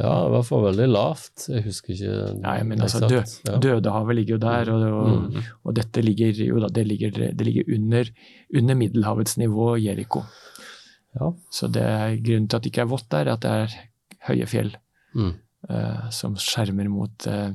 Ja, 0.00 0.12
i 0.26 0.30
hvert 0.32 0.46
fall 0.48 0.62
veldig 0.64 0.86
lavt. 0.88 1.44
Jeg 1.52 1.62
husker 1.66 1.92
ikke 1.92 2.40
Nei, 2.40 2.54
men 2.64 2.80
altså, 2.80 3.02
død, 3.08 3.34
Ja. 3.48 3.58
Dødehavet 3.60 4.16
ligger 4.16 4.34
jo 4.38 4.38
der, 4.38 4.70
og, 4.72 4.82
og, 4.82 5.10
Mm. 5.34 5.42
og 5.64 5.74
dette 5.76 6.02
ligger 6.02 6.32
jo 6.46 6.60
da, 6.60 6.68
det 6.68 6.86
ligger, 6.86 7.10
det 7.12 7.46
ligger 7.46 7.64
under, 7.76 8.04
under 8.56 8.74
Middelhavets 8.74 9.36
nivå, 9.38 9.76
Jeriko. 9.76 10.22
Ja. 11.20 11.28
Så 11.52 11.68
det 11.68 11.82
er 11.82 12.16
grunnen 12.24 12.48
til 12.48 12.56
at 12.56 12.62
det 12.64 12.72
ikke 12.72 12.80
er 12.86 12.92
vått 12.94 13.08
der, 13.10 13.28
at 13.34 13.40
det 13.44 13.50
er 13.50 13.76
høye 14.28 14.46
fjell 14.48 14.72
Mm. 15.14 15.34
uh, 15.68 16.08
som 16.10 16.34
skjermer 16.40 16.88
mot 16.88 17.26
uh, 17.28 17.50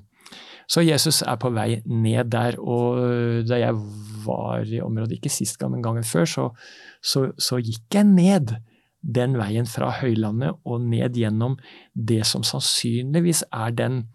Så 0.69 0.83
Jesus 0.85 1.23
er 1.23 1.37
på 1.41 1.49
vei 1.55 1.81
ned 1.87 2.29
der, 2.29 2.59
og 2.59 2.99
da 3.47 3.55
jeg 3.57 3.73
var 4.25 4.61
i 4.67 4.79
området, 4.83 5.17
ikke 5.17 5.29
sist 5.31 5.57
gang, 5.57 5.71
men 5.71 5.81
gangen 5.81 6.03
før, 6.03 6.25
så, 6.27 6.49
så, 7.01 7.31
så 7.39 7.57
gikk 7.63 7.95
jeg 7.95 8.03
ned 8.05 8.51
den 9.01 9.37
veien 9.39 9.67
fra 9.69 9.91
høylandet 10.01 10.57
og 10.65 10.85
ned 10.89 11.17
gjennom 11.17 11.57
det 11.93 12.23
som 12.27 12.45
sannsynligvis 12.45 13.43
er 13.53 13.75
den 13.77 14.05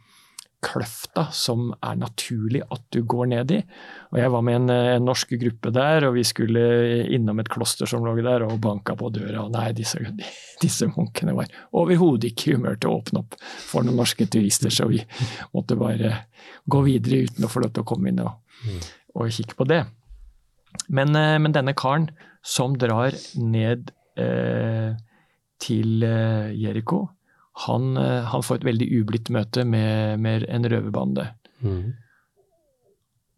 kløfta 0.62 1.24
som 1.34 1.72
er 1.82 1.96
naturlig 1.98 2.62
at 2.70 2.84
du 2.94 3.00
går 3.08 3.30
ned 3.32 3.54
i. 3.56 3.58
Og 4.12 4.18
jeg 4.20 4.32
var 4.32 4.44
med 4.46 4.58
en, 4.60 4.70
eh, 4.70 4.90
en 4.94 5.04
norsk 5.08 5.34
gruppe 5.40 5.72
der, 5.74 6.06
og 6.06 6.14
vi 6.14 6.22
skulle 6.22 6.62
innom 7.10 7.40
et 7.42 7.50
kloster 7.50 7.88
som 7.90 8.04
lå 8.06 8.14
der, 8.22 8.44
og 8.46 8.60
banka 8.62 8.94
på 8.94 9.10
døra. 9.10 9.42
Og 9.44 9.50
nei, 9.50 9.72
disse, 9.72 9.98
disse 10.62 10.86
munkene 10.86 11.34
var 11.34 11.50
overhodet 11.72 12.30
ikke 12.30 12.52
i 12.52 12.54
humør 12.54 12.78
til 12.78 12.92
å 12.92 13.00
åpne 13.00 13.24
opp 13.24 13.34
for 13.42 13.82
noen 13.82 13.98
norske 13.98 14.26
turister, 14.30 14.70
så 14.70 14.86
vi 14.90 15.02
måtte 15.52 15.78
bare 15.78 16.28
gå 16.70 16.84
videre 16.86 17.24
uten 17.26 17.44
å 17.44 17.50
få 17.50 17.64
lov 17.64 17.74
til 17.74 17.82
å 17.82 17.88
komme 17.88 18.12
inn 18.12 18.22
og, 18.22 18.38
og 19.18 19.34
kikke 19.34 19.58
på 19.58 19.66
det. 19.66 19.82
Men, 20.88 21.16
eh, 21.16 21.40
men 21.42 21.58
denne 21.58 21.74
karen 21.74 22.12
som 22.42 22.78
drar 22.78 23.14
ned 23.34 23.90
til 25.62 26.04
eh, 26.06 26.52
Jeriko, 26.58 27.04
han, 27.66 27.96
eh, 27.96 28.22
han 28.32 28.44
får 28.44 28.60
et 28.60 28.68
veldig 28.70 28.88
ublidt 29.00 29.30
møte 29.34 29.64
med, 29.68 30.20
med 30.22 30.46
en 30.48 30.68
røverbande. 30.72 31.28
Mm. 31.62 31.92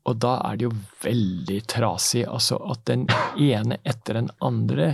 Og 0.04 0.18
da 0.20 0.36
er 0.44 0.58
det 0.60 0.68
jo 0.68 0.74
veldig 1.04 1.60
trasig, 1.70 2.24
altså 2.28 2.58
at 2.72 2.84
den 2.88 3.06
ene 3.40 3.80
etter 3.88 4.20
den 4.20 4.30
andre 4.44 4.90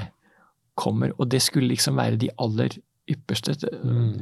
kommer, 0.78 1.12
og 1.18 1.28
det 1.32 1.42
skulle 1.44 1.72
liksom 1.72 1.98
være 2.00 2.20
de 2.20 2.30
aller 2.40 2.78
ypperste. 3.10 3.56
Mm. 3.82 4.20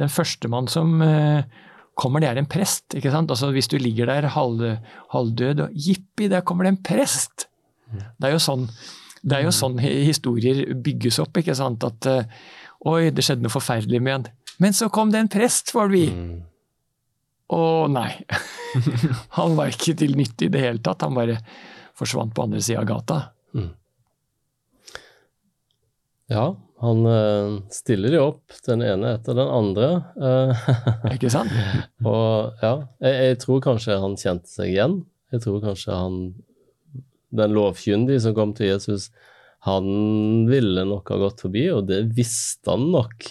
Den 0.00 0.10
førstemann 0.12 0.70
som 0.72 0.96
eh, 1.04 1.44
kommer, 2.00 2.24
det 2.24 2.30
er 2.30 2.40
en 2.40 2.48
prest. 2.50 2.96
ikke 2.96 3.12
sant? 3.12 3.30
Altså 3.30 3.52
Hvis 3.54 3.68
du 3.68 3.76
ligger 3.78 4.08
der 4.10 4.30
halv, 4.32 4.64
halvdød 5.12 5.66
og 5.66 5.76
jippi, 5.76 6.30
der 6.32 6.44
kommer 6.46 6.66
det 6.66 6.74
en 6.74 6.82
prest! 6.82 7.46
Det 7.90 8.28
er 8.28 8.36
jo 8.36 8.42
sånn, 8.42 8.68
det 9.22 9.36
er 9.36 9.46
jo 9.46 9.54
sånn 9.54 9.78
historier 9.82 10.62
bygges 10.80 11.20
opp, 11.22 11.40
ikke 11.40 11.56
sant? 11.56 11.84
At 11.84 12.08
eh, 12.08 12.38
oi, 12.88 13.10
det 13.14 13.24
skjedde 13.26 13.44
noe 13.44 13.52
forferdelig 13.52 14.00
med 14.00 14.16
han. 14.16 14.30
Men 14.60 14.76
så 14.76 14.90
kom 14.92 15.12
det 15.12 15.20
en 15.24 15.32
prest, 15.32 15.74
var 15.76 15.90
det 15.90 15.98
vi! 15.98 16.06
Mm. 16.14 16.38
Nei. 17.90 18.10
han 19.38 19.56
var 19.58 19.72
ikke 19.72 19.96
til 19.98 20.14
nytte 20.14 20.46
i 20.46 20.52
det 20.54 20.62
hele 20.62 20.82
tatt. 20.84 21.02
Han 21.02 21.16
bare 21.16 21.40
forsvant 21.98 22.34
på 22.36 22.44
andre 22.46 22.60
sida 22.62 22.84
av 22.84 22.88
gata. 22.88 23.20
Ja, 26.30 26.44
han 26.80 27.06
eh, 27.10 27.56
stiller 27.74 28.14
jo 28.14 28.26
opp, 28.28 28.54
den 28.66 28.84
ene 28.86 29.16
etter 29.16 29.34
den 29.34 29.50
andre. 29.50 29.88
eh, 30.14 30.68
Ikke 31.16 31.32
sant? 31.32 31.50
og 32.06 32.62
ja, 32.62 32.76
jeg, 33.02 33.16
jeg 33.26 33.40
tror 33.42 33.64
kanskje 33.64 33.98
han 34.00 34.14
kjente 34.20 34.52
seg 34.52 34.70
igjen. 34.76 35.00
Jeg 35.34 35.42
tror 35.44 35.58
kanskje 35.64 35.96
han 35.96 36.20
Den 37.30 37.54
lovkyndige 37.54 38.22
som 38.24 38.34
kom 38.36 38.54
til 38.58 38.72
Jesus, 38.72 39.10
han 39.66 40.46
ville 40.48 40.86
nok 40.88 41.12
ha 41.12 41.18
gått 41.20 41.44
forbi, 41.44 41.66
og 41.74 41.86
det 41.90 42.02
visste 42.16 42.72
han 42.72 42.88
nok. 42.94 43.26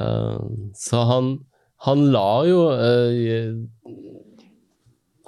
Eh, 0.00 0.44
så 0.78 1.02
han, 1.08 1.32
han 1.84 2.06
lar 2.14 2.46
jo 2.48 2.60
eh, 2.72 3.50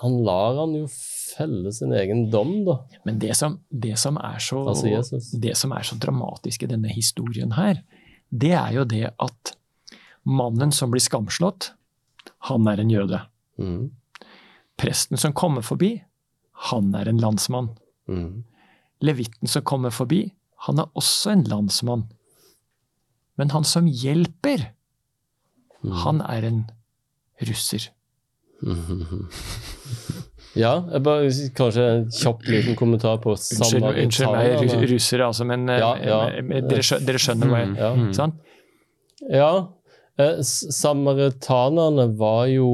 Han 0.01 0.15
lar 0.25 0.57
han 0.57 0.73
jo 0.79 0.87
felle 0.89 1.73
sin 1.75 1.93
egen 1.97 2.29
dom, 2.33 2.55
da. 2.67 2.79
Men 3.05 3.19
det 3.21 3.35
som, 3.39 3.59
det 3.69 3.99
som, 4.01 4.17
er, 4.21 4.41
så, 4.43 4.63
Altså 4.71 5.21
det 5.41 5.57
som 5.61 5.75
er 5.77 5.87
så 5.87 5.99
dramatisk 6.01 6.65
i 6.65 6.71
denne 6.71 6.93
historien 6.93 7.55
her, 7.59 7.83
det 8.31 8.53
er 8.57 8.73
jo 8.79 8.85
det 8.89 9.07
at 9.13 9.55
mannen 10.25 10.73
som 10.73 10.93
blir 10.93 11.03
skamslått, 11.05 11.73
han 12.49 12.69
er 12.69 12.83
en 12.83 12.93
jøde. 12.93 13.21
Mm. 13.61 13.93
Presten 14.81 15.21
som 15.21 15.35
kommer 15.37 15.65
forbi, 15.65 15.97
han 16.71 16.95
er 16.95 17.09
en 17.11 17.19
landsmann. 17.21 17.69
Mm. 18.09 18.45
Levitten 19.05 19.49
som 19.51 19.63
kommer 19.67 19.91
forbi, 19.91 20.33
han 20.67 20.79
er 20.79 20.87
også 20.97 21.33
en 21.33 21.45
landsmann. 21.51 22.07
Men 23.37 23.51
han 23.51 23.65
som 23.65 23.87
hjelper, 23.91 24.71
Mm. 25.85 25.93
han 26.01 26.21
er 26.23 26.45
en 26.49 26.71
russer. 27.45 27.91
Mhm. 28.63 29.29
Ja, 30.57 30.85
jeg 30.93 31.03
bare, 31.03 31.27
kanskje 31.59 31.83
en 31.91 32.05
kjapp 32.15 32.45
liten 32.47 32.77
kommentar 32.79 33.17
på 33.19 33.33
Unnskyld, 33.35 33.83
unnskyld 33.83 34.31
meg, 34.31 34.85
russere, 34.93 35.27
altså, 35.27 35.45
men 35.45 35.67
Ja, 35.67 35.97
ja. 35.99 36.19
eh, 36.31 36.61
dere, 36.63 36.79
skjønner, 36.81 37.07
dere 37.09 37.19
skjønner 37.19 37.51
hva 37.51 37.59
jeg 37.59 37.73
Ja. 37.81 37.89
Mm. 37.99 38.13
sant? 38.15 38.35
Ja, 39.35 39.49
eh, 40.17 40.39
samaritanerne 40.43 42.07
var 42.17 42.47
jo 42.47 42.69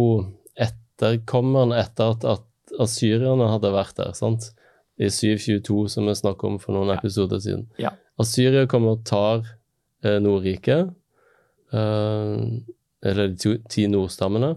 etterkommerne 0.60 1.78
etter 1.80 2.10
at, 2.12 2.24
at 2.24 2.44
asyrerne 2.82 3.46
hadde 3.52 3.70
vært 3.74 3.96
der, 4.00 4.12
sant? 4.18 4.50
I 5.00 5.08
722, 5.08 5.86
som 5.94 6.06
vi 6.10 6.14
snakket 6.18 6.44
om 6.50 6.58
for 6.60 6.76
noen 6.76 6.90
Ja. 6.92 6.98
episoder 7.00 7.40
siden. 7.40 7.66
Ja. 7.80 7.90
Asyria 8.20 8.66
kommer 8.68 8.98
og 8.98 9.04
tar 9.08 9.44
eh, 10.04 10.18
Nordriket, 10.20 10.90
eh, 11.72 12.42
eller 13.02 13.28
de 13.32 13.54
ti 13.72 13.86
nordstammene, 13.88 14.54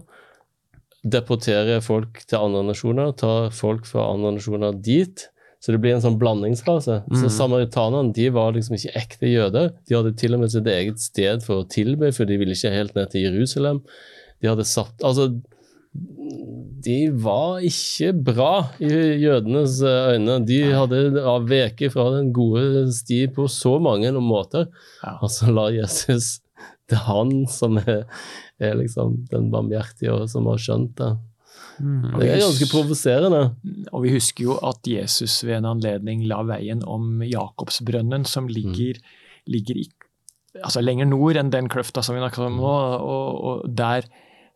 deporterer 1.04 1.82
folk 1.84 2.22
til 2.28 2.40
andre 2.40 2.62
nasjoner, 2.70 3.12
tar 3.20 3.50
folk 3.52 3.84
fra 3.88 4.06
andre 4.14 4.34
nasjoner 4.38 4.76
dit, 4.84 5.26
så 5.64 5.72
det 5.72 5.80
blir 5.80 5.94
en 5.96 6.02
sånn 6.04 6.18
blandingsrase. 6.20 6.98
Så 7.08 7.28
samaritanene, 7.32 7.38
samaritanerne 7.38 8.12
de 8.16 8.26
var 8.36 8.52
liksom 8.52 8.76
ikke 8.76 8.94
ekte 9.00 9.30
jøder. 9.32 9.70
De 9.88 9.96
hadde 9.96 10.12
til 10.20 10.34
og 10.36 10.40
med 10.42 10.52
sitt 10.52 10.66
eget 10.68 11.00
sted 11.00 11.44
for 11.44 11.62
å 11.62 11.68
tilbe, 11.72 12.10
for 12.12 12.28
de 12.28 12.36
ville 12.40 12.52
ikke 12.56 12.72
helt 12.74 12.94
ned 12.96 13.08
til 13.14 13.24
Jerusalem. 13.24 13.80
De 14.42 14.50
hadde 14.50 14.66
satt 14.68 15.00
Altså, 15.04 15.30
de 16.84 16.98
var 17.24 17.64
ikke 17.64 18.10
bra 18.26 18.52
i 18.82 18.90
jødenes 19.22 19.78
eh, 19.86 20.14
øyne. 20.14 20.38
De 20.46 20.60
hadde 20.74 21.36
veket 21.48 21.94
fra 21.94 22.08
den 22.16 22.32
gode 22.34 22.88
sti 22.92 23.24
på 23.32 23.46
så 23.48 23.78
mange 23.82 24.10
måter. 24.20 24.68
Og 25.20 25.30
så 25.32 25.52
la 25.52 25.70
Jesus 25.74 26.40
Det 26.90 26.98
er 26.98 27.06
han 27.06 27.46
som 27.48 27.78
er, 27.80 28.02
er 28.60 28.74
liksom 28.76 29.22
den 29.30 29.46
barmhjertige, 29.52 30.12
og 30.12 30.26
som 30.28 30.50
har 30.50 30.58
skjønt 30.60 30.98
det. 30.98 31.14
Mm. 31.80 32.18
Det 32.20 32.26
er 32.28 32.42
ganske 32.42 32.68
provoserende. 32.68 33.40
Og 33.88 34.04
vi 34.04 34.12
husker 34.12 34.44
jo 34.50 34.58
at 34.60 34.84
Jesus 34.84 35.38
ved 35.46 35.62
en 35.62 35.70
anledning 35.72 36.26
la 36.28 36.42
veien 36.44 36.84
om 36.84 37.22
Jakobsbrønnen, 37.24 38.28
som 38.28 38.50
ligger, 38.52 39.00
ligger 39.48 39.80
i, 39.80 39.86
altså 40.60 40.84
lenger 40.84 41.08
nord 41.08 41.40
enn 41.40 41.54
den 41.54 41.72
kløfta 41.72 42.04
som 42.04 42.18
vi 42.18 42.22
snakker 42.22 42.50
om 42.50 42.60
nå, 42.60 42.74
og, 43.00 43.40
og 43.48 43.64
der, 43.80 44.04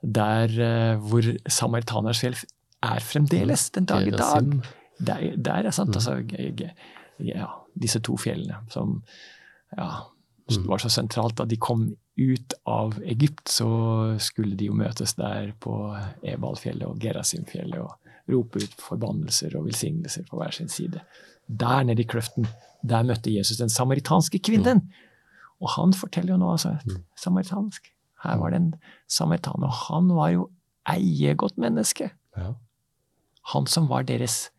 der 0.02 0.52
eh, 0.60 0.96
hvor 1.02 1.22
Samaritaners 1.48 2.20
hjelp 2.22 2.44
er 2.82 3.00
fremdeles 3.02 3.70
den 3.74 3.84
dag 3.90 4.06
i 4.06 4.10
dag. 4.10 4.52
Der, 5.00 5.24
der 5.36 5.66
er 5.66 5.70
sant, 5.74 5.94
altså 5.94 6.16
g- 6.26 6.52
g- 6.58 6.70
ja, 7.26 7.46
Disse 7.78 8.00
to 8.02 8.16
fjellene 8.18 8.60
som 8.70 9.02
ja, 9.76 9.88
var 10.66 10.78
så 10.82 10.88
sentralt. 10.90 11.36
Da 11.38 11.44
de 11.44 11.56
kom 11.56 11.88
ut 12.18 12.54
av 12.66 12.96
Egypt, 13.06 13.48
så 13.50 13.68
skulle 14.18 14.56
de 14.58 14.66
jo 14.70 14.74
møtes 14.74 15.14
der 15.18 15.52
på 15.62 15.74
Ebalfjellet 16.26 16.86
og 16.88 16.98
Gerasimfjellet 17.02 17.78
og 17.78 17.94
rope 18.32 18.58
ut 18.62 18.74
forbannelser 18.82 19.54
og 19.58 19.66
velsignelser 19.68 20.26
på 20.30 20.38
hver 20.40 20.50
sin 20.54 20.68
side. 20.68 21.00
Der 21.48 21.82
nede 21.86 22.02
i 22.02 22.08
kløften, 22.10 22.46
der 22.82 23.02
møtte 23.06 23.30
Jesus 23.34 23.58
den 23.58 23.70
samaritanske 23.70 24.38
kvinnen. 24.38 24.82
Og 25.60 25.70
han 25.74 25.92
forteller 25.96 26.34
jo 26.34 26.40
nå 26.42 26.50
altså 26.54 26.76
samaritansk. 27.18 27.86
Her 28.24 28.38
var 28.40 28.50
det 28.50 28.56
en 28.62 28.70
samaritan. 29.08 29.62
og 29.62 29.70
han 29.88 30.08
var 30.16 30.30
jo 30.34 30.48
eiegodt 30.88 31.58
menneske. 31.60 32.10
Ja. 32.36 32.54
Han 33.52 33.66
som 33.66 33.86
var 33.88 34.02
deres, 34.08 34.50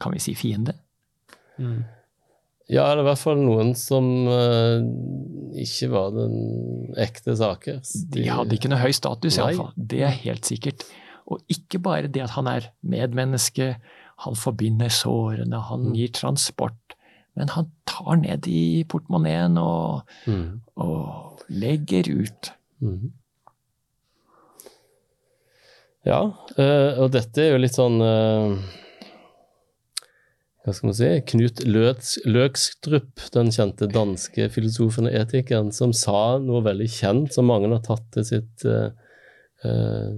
kan 0.00 0.12
vi 0.12 0.18
si, 0.22 0.34
fiende. 0.34 0.74
Mm. 1.58 1.84
Ja, 2.70 2.84
eller 2.92 3.02
i 3.02 3.08
hvert 3.08 3.18
fall 3.18 3.40
noen 3.42 3.72
som 3.74 4.04
uh, 4.30 4.78
ikke 5.58 5.88
var 5.90 6.12
den 6.14 6.36
ekte 7.02 7.34
saker. 7.36 7.80
De 8.14 8.28
hadde 8.30 8.54
ikke 8.54 8.70
noe 8.70 8.78
høy 8.84 8.92
status, 8.94 9.38
iallfall. 9.40 9.72
Det 9.76 10.04
er 10.06 10.14
helt 10.22 10.46
sikkert. 10.46 10.84
Og 11.30 11.42
ikke 11.50 11.80
bare 11.82 12.06
det 12.10 12.22
at 12.28 12.36
han 12.36 12.46
er 12.50 12.68
medmenneske, 12.86 13.72
han 14.20 14.36
forbinder 14.38 14.88
sårene, 14.92 15.58
han 15.70 15.88
Mm. 15.90 15.94
gir 15.96 16.12
transport. 16.14 16.94
Men 17.40 17.54
han 17.56 17.70
tar 17.88 18.18
ned 18.20 18.44
i 18.50 18.84
portemoneen 18.88 19.56
og, 19.60 20.04
Mm. 20.28 20.60
og 20.76 21.40
legger 21.48 22.10
ut. 22.12 22.52
Mm. 22.84 23.12
Ja, 26.04 26.20
eh, 26.56 27.00
og 27.00 27.10
dette 27.12 27.42
er 27.42 27.50
jo 27.54 27.60
litt 27.60 27.76
sånn 27.76 27.98
eh, 28.00 28.54
Hva 30.64 30.72
skal 30.72 30.88
man 30.88 30.96
si? 30.96 31.10
Knut 31.32 31.60
Løkstrup, 31.64 33.24
den 33.34 33.52
kjente 33.52 33.88
danske 33.88 34.48
filosofen 34.52 35.08
og 35.08 35.16
etikeren, 35.16 35.72
som 35.76 35.92
sa 35.96 36.38
noe 36.40 36.60
veldig 36.64 36.88
kjent 36.92 37.36
som 37.36 37.48
mange 37.48 37.68
har 37.72 37.80
tatt 37.84 38.04
til 38.12 38.26
sitt 38.28 38.66
uh, 38.68 38.90
uh, 39.64 40.10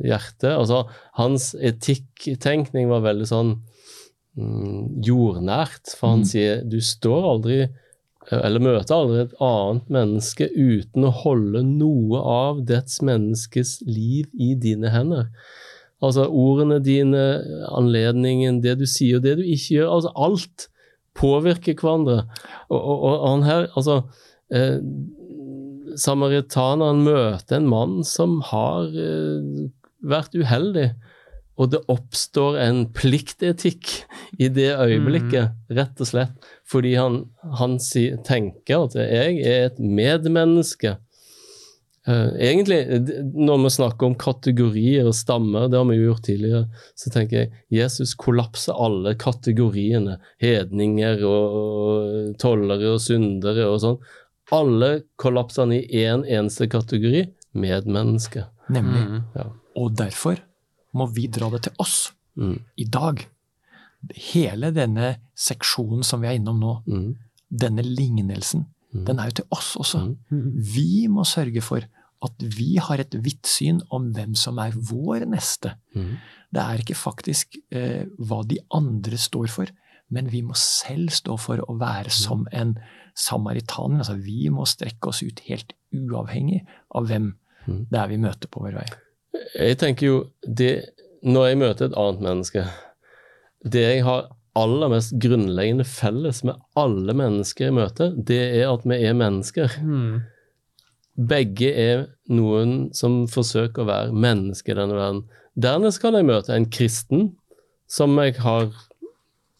hjerte. 0.00 0.48
Altså, 0.48 0.86
hans 1.20 1.50
etikktenkning 1.60 2.88
var 2.88 3.04
veldig 3.04 3.28
sånn 3.28 3.52
jordnært, 4.36 5.92
for 5.98 6.14
han 6.14 6.22
Mm. 6.22 6.28
sier 6.28 6.62
du 6.64 6.80
står 6.80 7.30
aldri 7.34 7.68
eller 8.30 8.62
møter 8.62 8.94
aldri 8.94 9.20
et 9.24 9.34
annet 9.42 9.88
menneske 9.90 10.46
uten 10.54 11.04
å 11.04 11.10
holde 11.10 11.62
noe 11.66 12.20
av 12.22 12.64
dets 12.64 13.00
menneskes 13.02 13.82
liv 13.82 14.28
i 14.38 14.54
dine 14.54 14.92
hender. 14.94 15.26
Altså 16.02 16.26
ordene 16.26 16.78
dine, 16.82 17.42
anledningen, 17.70 18.60
det 18.62 18.78
du 18.78 18.86
sier 18.86 19.18
og 19.18 19.26
det 19.26 19.36
du 19.38 19.42
ikke 19.42 19.76
gjør. 19.76 19.90
Altså 19.90 20.12
alt 20.14 20.68
påvirker 21.18 21.74
hverandre. 21.78 22.24
Og, 22.70 22.78
og, 22.78 23.04
og 23.10 23.28
han 23.28 23.42
her, 23.42 23.68
altså 23.76 24.02
eh, 24.50 24.78
Samaritaneren 25.92 27.02
møter 27.04 27.58
en 27.58 27.66
mann 27.68 27.98
som 28.08 28.38
har 28.48 28.86
eh, 28.96 29.66
vært 30.00 30.32
uheldig. 30.32 30.92
Og 31.60 31.68
det 31.74 31.82
oppstår 31.92 32.56
en 32.62 32.86
pliktetikk 32.96 33.90
i 34.40 34.48
det 34.48 34.70
øyeblikket, 34.72 35.52
rett 35.76 36.00
og 36.00 36.08
slett. 36.08 36.46
Fordi 36.64 36.94
han, 36.96 37.18
han 37.58 37.78
si- 37.82 38.14
tenker 38.24 38.86
at 38.86 38.94
jeg 38.96 39.42
er 39.44 39.66
et 39.68 39.80
medmenneske. 39.82 40.96
Uh, 42.08 42.32
egentlig, 42.34 42.80
når 43.36 43.60
vi 43.62 43.70
snakker 43.76 44.08
om 44.08 44.16
kategorier 44.18 45.06
og 45.06 45.14
stammer, 45.14 45.68
det 45.70 45.78
har 45.78 45.86
vi 45.86 46.00
jo 46.00 46.08
gjort 46.08 46.24
tidligere, 46.26 46.62
så 46.98 47.12
tenker 47.14 47.36
jeg 47.44 47.52
Jesus 47.70 48.16
kollapser 48.18 48.74
alle 48.74 49.12
kategoriene. 49.20 50.16
Hedninger 50.42 51.22
og, 51.28 51.58
og 51.60 52.32
tollere 52.42 52.96
og 52.96 53.04
syndere 53.04 53.68
og 53.70 53.78
sånn. 53.84 54.00
Alle 54.52 54.90
kollapser 55.20 55.62
han 55.68 55.76
i 55.76 55.84
én 56.02 56.24
eneste 56.26 56.66
kategori 56.72 57.28
medmenneske. 57.54 58.48
Nemlig. 58.72 59.04
Mm. 59.04 59.20
Ja. 59.36 59.46
Og 59.78 59.94
derfor 60.00 60.40
må 60.94 61.06
vi 61.14 61.26
dra 61.28 61.50
det 61.50 61.62
til 61.68 61.72
oss 61.78 62.12
Mm, 62.36 62.54
i 62.80 62.84
dag. 62.88 63.18
Hele 64.32 64.70
denne 64.72 65.10
seksjonen 65.38 66.02
som 66.04 66.22
vi 66.22 66.28
er 66.30 66.38
innom 66.38 66.58
nå, 66.62 66.70
mm, 66.86 67.10
denne 67.52 67.82
lignelsen, 67.84 68.64
Mm. 68.94 69.04
den 69.04 69.18
er 69.20 69.26
jo 69.30 69.34
til 69.42 69.44
oss 69.52 69.76
også. 69.76 69.98
Mm. 70.00 70.16
Mm. 70.30 70.62
Vi 70.74 71.06
må 71.08 71.24
sørge 71.24 71.62
for 71.62 71.80
at 72.22 72.32
vi 72.40 72.76
har 72.76 73.00
et 73.00 73.10
vidt 73.22 73.46
syn 73.46 73.80
om 73.90 74.12
hvem 74.14 74.34
som 74.36 74.58
er 74.58 74.70
vår 74.72 75.26
neste. 75.28 75.74
mm, 75.94 76.16
Det 76.52 76.60
er 76.62 76.78
ikke 76.78 76.96
faktisk 76.96 77.56
eh, 77.70 78.04
hva 78.18 78.42
de 78.46 78.58
andre 78.70 79.16
står 79.16 79.48
for, 79.48 79.66
men 80.10 80.26
vi 80.30 80.42
må 80.42 80.54
selv 80.56 81.08
stå 81.10 81.38
for 81.38 81.56
å 81.58 81.78
være 81.78 82.10
som 82.10 82.46
en 82.52 82.74
samaritaner. 83.14 83.98
Altså, 83.98 84.16
vi 84.22 84.48
må 84.50 84.64
strekke 84.66 85.08
oss 85.08 85.22
ut 85.22 85.40
helt 85.48 85.72
uavhengig 85.94 86.66
av 86.94 87.06
hvem 87.08 87.34
Mm. 87.68 87.86
det 87.90 87.98
er 88.00 88.08
vi 88.08 88.16
møter 88.16 88.48
på 88.48 88.60
vår 88.60 88.72
vei. 88.74 88.86
Jeg 89.56 89.78
tenker 89.80 90.06
jo 90.06 90.16
det, 90.44 90.72
Når 91.22 91.46
jeg 91.46 91.58
møter 91.62 91.86
et 91.88 91.96
annet 91.96 92.20
menneske 92.20 92.64
Det 93.64 93.82
jeg 93.82 94.04
har 94.04 94.26
aller 94.58 94.90
mest 94.92 95.14
grunnleggende 95.22 95.86
felles 95.88 96.42
med 96.44 96.58
alle 96.76 97.14
mennesker 97.16 97.70
jeg 97.70 97.76
møter, 97.78 98.10
det 98.12 98.40
er 98.58 98.66
at 98.68 98.82
vi 98.84 98.98
er 99.00 99.14
mennesker. 99.16 99.78
Mm. 99.80 100.18
Begge 101.28 101.70
er 101.72 102.02
noen 102.28 102.90
som 102.92 103.22
forsøker 103.32 103.80
å 103.80 103.88
være 103.88 104.12
mennesker 104.12 104.74
i 104.74 104.76
denne 104.76 104.98
verden. 104.98 105.22
Dernest 105.56 106.02
kan 106.02 106.18
jeg 106.18 106.28
møte 106.28 106.52
en 106.52 106.68
kristen 106.68 107.30
som 107.88 108.18
jeg 108.20 108.36
har 108.44 108.68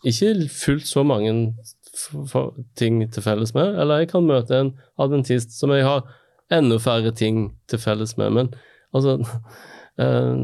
ikke 0.04 0.48
fullt 0.52 0.88
så 0.88 1.06
mange 1.06 1.54
ting 2.76 3.00
til 3.12 3.24
felles 3.24 3.54
med, 3.54 3.76
eller 3.80 4.02
jeg 4.02 4.12
kan 4.12 4.28
møte 4.28 4.58
en 4.58 4.74
adventist 5.00 5.52
som 5.58 5.72
jeg 5.72 5.85
har 5.87 6.04
enda 6.52 6.78
færre 6.80 7.12
ting 7.16 7.52
til 7.68 7.80
felles 7.80 8.16
med. 8.20 8.32
Men 8.37 8.52
altså 8.94 9.18
eh, 9.98 10.37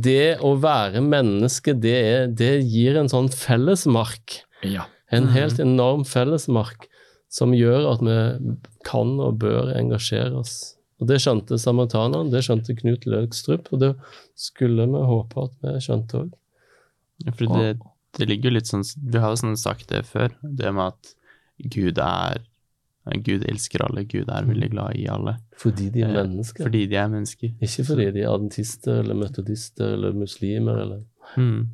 Det 0.00 0.38
å 0.44 0.52
være 0.62 1.00
menneske, 1.04 1.74
det, 1.74 1.94
er, 2.12 2.26
det 2.30 2.52
gir 2.66 2.96
en 3.00 3.10
sånn 3.10 3.28
fellesmark. 3.34 4.40
Ja. 4.66 4.86
En 5.10 5.24
Mhm. 5.28 5.32
helt 5.34 5.58
enorm 5.60 6.04
fellesmark 6.04 6.86
som 7.28 7.52
gjør 7.52 7.86
at 7.92 8.00
vi 8.00 8.56
kan 8.84 9.18
og 9.20 9.38
bør 9.38 9.74
engasjere 9.76 10.34
oss. 10.38 10.74
Og 11.00 11.06
Det 11.06 11.18
skjønte 11.20 11.58
samaritanerne, 11.58 12.30
det 12.30 12.42
skjønte 12.44 12.74
Knut 12.78 13.04
Løgstrup, 13.06 13.68
og 13.72 13.78
det 13.80 13.94
skulle 14.34 14.86
vi 14.86 15.04
håpe 15.06 15.44
at 15.44 15.52
vi 15.62 15.78
skjønte 15.84 16.22
òg. 16.24 16.32
Ja, 17.24 17.32
For 17.32 17.46
det, 17.46 17.78
det 18.18 18.28
ligger 18.28 18.50
jo 18.50 18.54
litt 18.56 18.66
sånn 18.70 18.84
Vi 19.10 19.18
har 19.18 19.30
jo 19.30 19.36
sånn 19.42 19.56
sagt 19.58 19.88
det 19.88 20.04
før, 20.06 20.30
det 20.42 20.72
med 20.74 20.92
at 20.94 21.14
Gud 21.70 21.98
er 21.98 22.38
Gud 23.24 23.44
elsker 23.48 23.82
alle, 23.84 24.04
Gud 24.04 24.28
er 24.28 24.44
veldig 24.48 24.70
glad 24.70 24.96
i 24.96 25.06
alle. 25.08 25.36
Fordi 25.58 25.88
de 25.90 26.02
er 26.02 26.08
Eh, 26.16 26.26
mennesker. 26.26 26.64
Fordi 26.64 26.86
de 26.86 26.96
er 26.96 27.08
mennesker. 27.08 27.54
Ikke 27.60 27.84
fordi 27.86 28.10
de 28.12 28.20
er 28.22 28.30
adventister 28.32 29.00
eller 29.00 29.14
metodister 29.14 29.94
eller 29.94 30.12
muslimer 30.12 30.82
eller 30.82 31.04
Mm. 31.36 31.68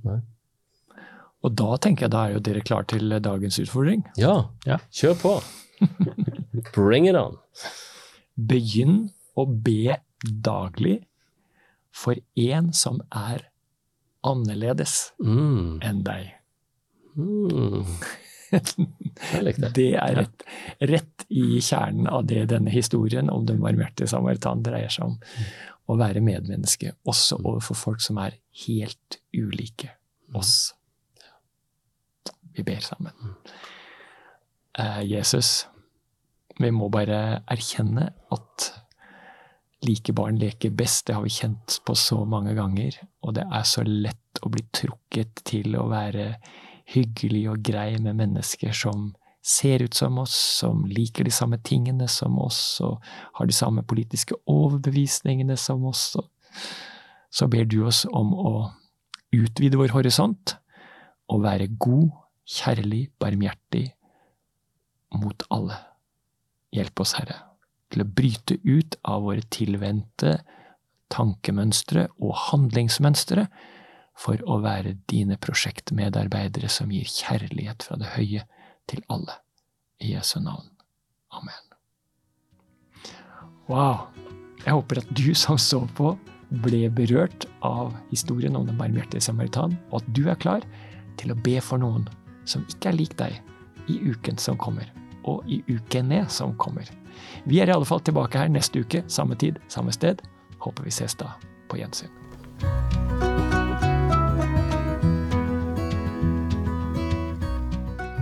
Og 1.44 1.54
da 1.54 1.76
tenker 1.76 2.02
jeg 2.06 2.10
da 2.10 2.22
er 2.26 2.32
jo 2.32 2.38
dere 2.40 2.60
klar 2.60 2.86
til 2.88 3.08
dagens 3.20 3.58
utfordring. 3.60 4.02
Ja, 4.16 4.48
Ja. 4.66 4.78
kjør 4.90 5.14
på! 5.20 5.42
Bring 6.74 7.06
it 7.06 7.14
on! 7.14 7.36
Begynn 8.38 9.10
å 9.36 9.44
be 9.46 9.96
daglig 10.24 11.04
for 11.92 12.14
en 12.36 12.72
som 12.72 13.00
er 13.12 13.44
annerledes 14.24 15.12
Mm. 15.22 15.78
enn 15.82 16.02
deg. 16.02 16.32
Mm. 17.16 17.84
Det. 19.74 19.90
Er 19.94 20.16
rett, 20.18 20.44
rett 20.78 21.26
i 21.28 21.60
kjernen 21.62 22.08
av 22.10 22.24
det 22.26 22.44
denne 22.50 22.72
historien 22.74 23.30
om 23.30 23.46
den 23.46 23.60
barmhjertige 23.62 24.10
samaritan 24.10 24.64
dreier 24.66 24.92
seg 24.92 25.12
om. 25.12 25.18
Å 25.84 25.98
være 26.00 26.22
medmenneske, 26.24 26.94
også 27.06 27.38
overfor 27.42 27.78
folk 27.78 28.02
som 28.02 28.18
er 28.22 28.38
helt 28.64 29.18
ulike 29.36 29.92
oss. 30.34 30.72
Vi 32.54 32.64
ber 32.66 32.82
sammen. 32.82 33.34
Eh, 34.78 35.02
Jesus, 35.10 35.66
vi 36.58 36.70
må 36.74 36.88
bare 36.92 37.44
erkjenne 37.50 38.08
at 38.34 38.70
like 39.84 40.14
barn 40.16 40.38
leker 40.40 40.70
best. 40.70 41.06
Det 41.06 41.16
har 41.16 41.24
vi 41.24 41.32
kjent 41.34 41.80
på 41.86 41.96
så 41.98 42.22
mange 42.28 42.54
ganger. 42.56 42.96
Og 43.26 43.34
det 43.36 43.44
er 43.44 43.66
så 43.68 43.84
lett 43.86 44.42
å 44.42 44.50
bli 44.52 44.64
trukket 44.74 45.44
til 45.46 45.76
å 45.78 45.88
være 45.90 46.34
hyggelig 46.92 47.46
og 47.52 47.62
grei 47.64 47.94
med 48.02 48.18
mennesker 48.18 48.74
som 48.76 49.12
ser 49.44 49.82
ut 49.84 49.94
som 49.94 50.18
oss, 50.22 50.34
som 50.60 50.84
liker 50.88 51.26
de 51.26 51.32
samme 51.34 51.58
tingene 51.64 52.08
som 52.08 52.38
oss, 52.40 52.80
og 52.84 53.02
har 53.36 53.48
de 53.48 53.56
samme 53.56 53.84
politiske 53.84 54.36
overbevisningene 54.48 55.56
som 55.60 55.84
oss. 55.88 56.14
Så 57.34 57.48
ber 57.52 57.68
du 57.68 57.82
oss 57.84 58.04
om 58.08 58.32
å 58.32 58.54
utvide 59.34 59.80
vår 59.80 59.92
horisont 59.92 60.56
og 61.32 61.44
være 61.44 61.68
god, 61.80 62.08
kjærlig, 62.44 63.08
barmhjertig 63.20 63.86
mot 65.20 65.44
alle. 65.52 65.76
Hjelp 66.74 67.04
oss, 67.04 67.14
Herre, 67.18 67.36
til 67.92 68.04
å 68.04 68.08
bryte 68.08 68.58
ut 68.64 68.96
av 69.06 69.24
våre 69.28 69.44
tilvendte 69.52 70.38
tankemønstre 71.12 72.08
og 72.18 72.34
handlingsmønstre 72.48 73.46
for 74.18 74.40
å 74.46 74.60
være 74.62 74.96
dine 75.10 75.36
prosjektmedarbeidere 75.42 76.70
som 76.70 76.92
gir 76.94 77.08
kjærlighet 77.10 77.86
fra 77.86 77.98
det 78.00 78.14
høye 78.14 78.44
til 78.90 79.02
alle. 79.12 79.40
I 80.02 80.14
Jesu 80.14 80.38
navn. 80.42 80.68
Amen. 81.34 81.62
Wow. 83.70 84.08
Jeg 84.64 84.74
håper 84.74 85.00
at 85.00 85.12
du 85.16 85.34
som 85.38 85.58
så 85.60 85.82
på, 85.96 86.14
ble 86.64 86.86
berørt 86.94 87.46
av 87.66 87.94
historien 88.10 88.56
om 88.56 88.66
den 88.68 88.78
barmhjertige 88.78 89.24
samaritan, 89.24 89.76
og 89.90 90.02
at 90.02 90.10
du 90.16 90.26
er 90.28 90.38
klar 90.40 90.66
til 91.20 91.32
å 91.32 91.38
be 91.46 91.56
for 91.64 91.80
noen 91.82 92.06
som 92.48 92.66
ikke 92.70 92.92
er 92.92 92.98
lik 92.98 93.16
deg, 93.20 93.38
i 93.90 93.98
uken 94.00 94.38
som 94.40 94.56
kommer, 94.60 94.88
og 95.28 95.44
i 95.50 95.60
ukene 95.68 96.24
som 96.32 96.54
kommer. 96.60 96.88
Vi 97.44 97.60
er 97.60 97.70
i 97.70 97.76
alle 97.76 97.88
fall 97.88 98.02
tilbake 98.04 98.40
her 98.40 98.52
neste 98.52 98.84
uke, 98.84 99.04
samme 99.08 99.36
tid, 99.40 99.60
samme 99.68 99.92
sted. 99.92 100.24
Håper 100.64 100.88
vi 100.88 100.94
ses 100.94 101.16
da. 101.20 101.34
På 101.68 101.80
gjensyn. 101.80 102.12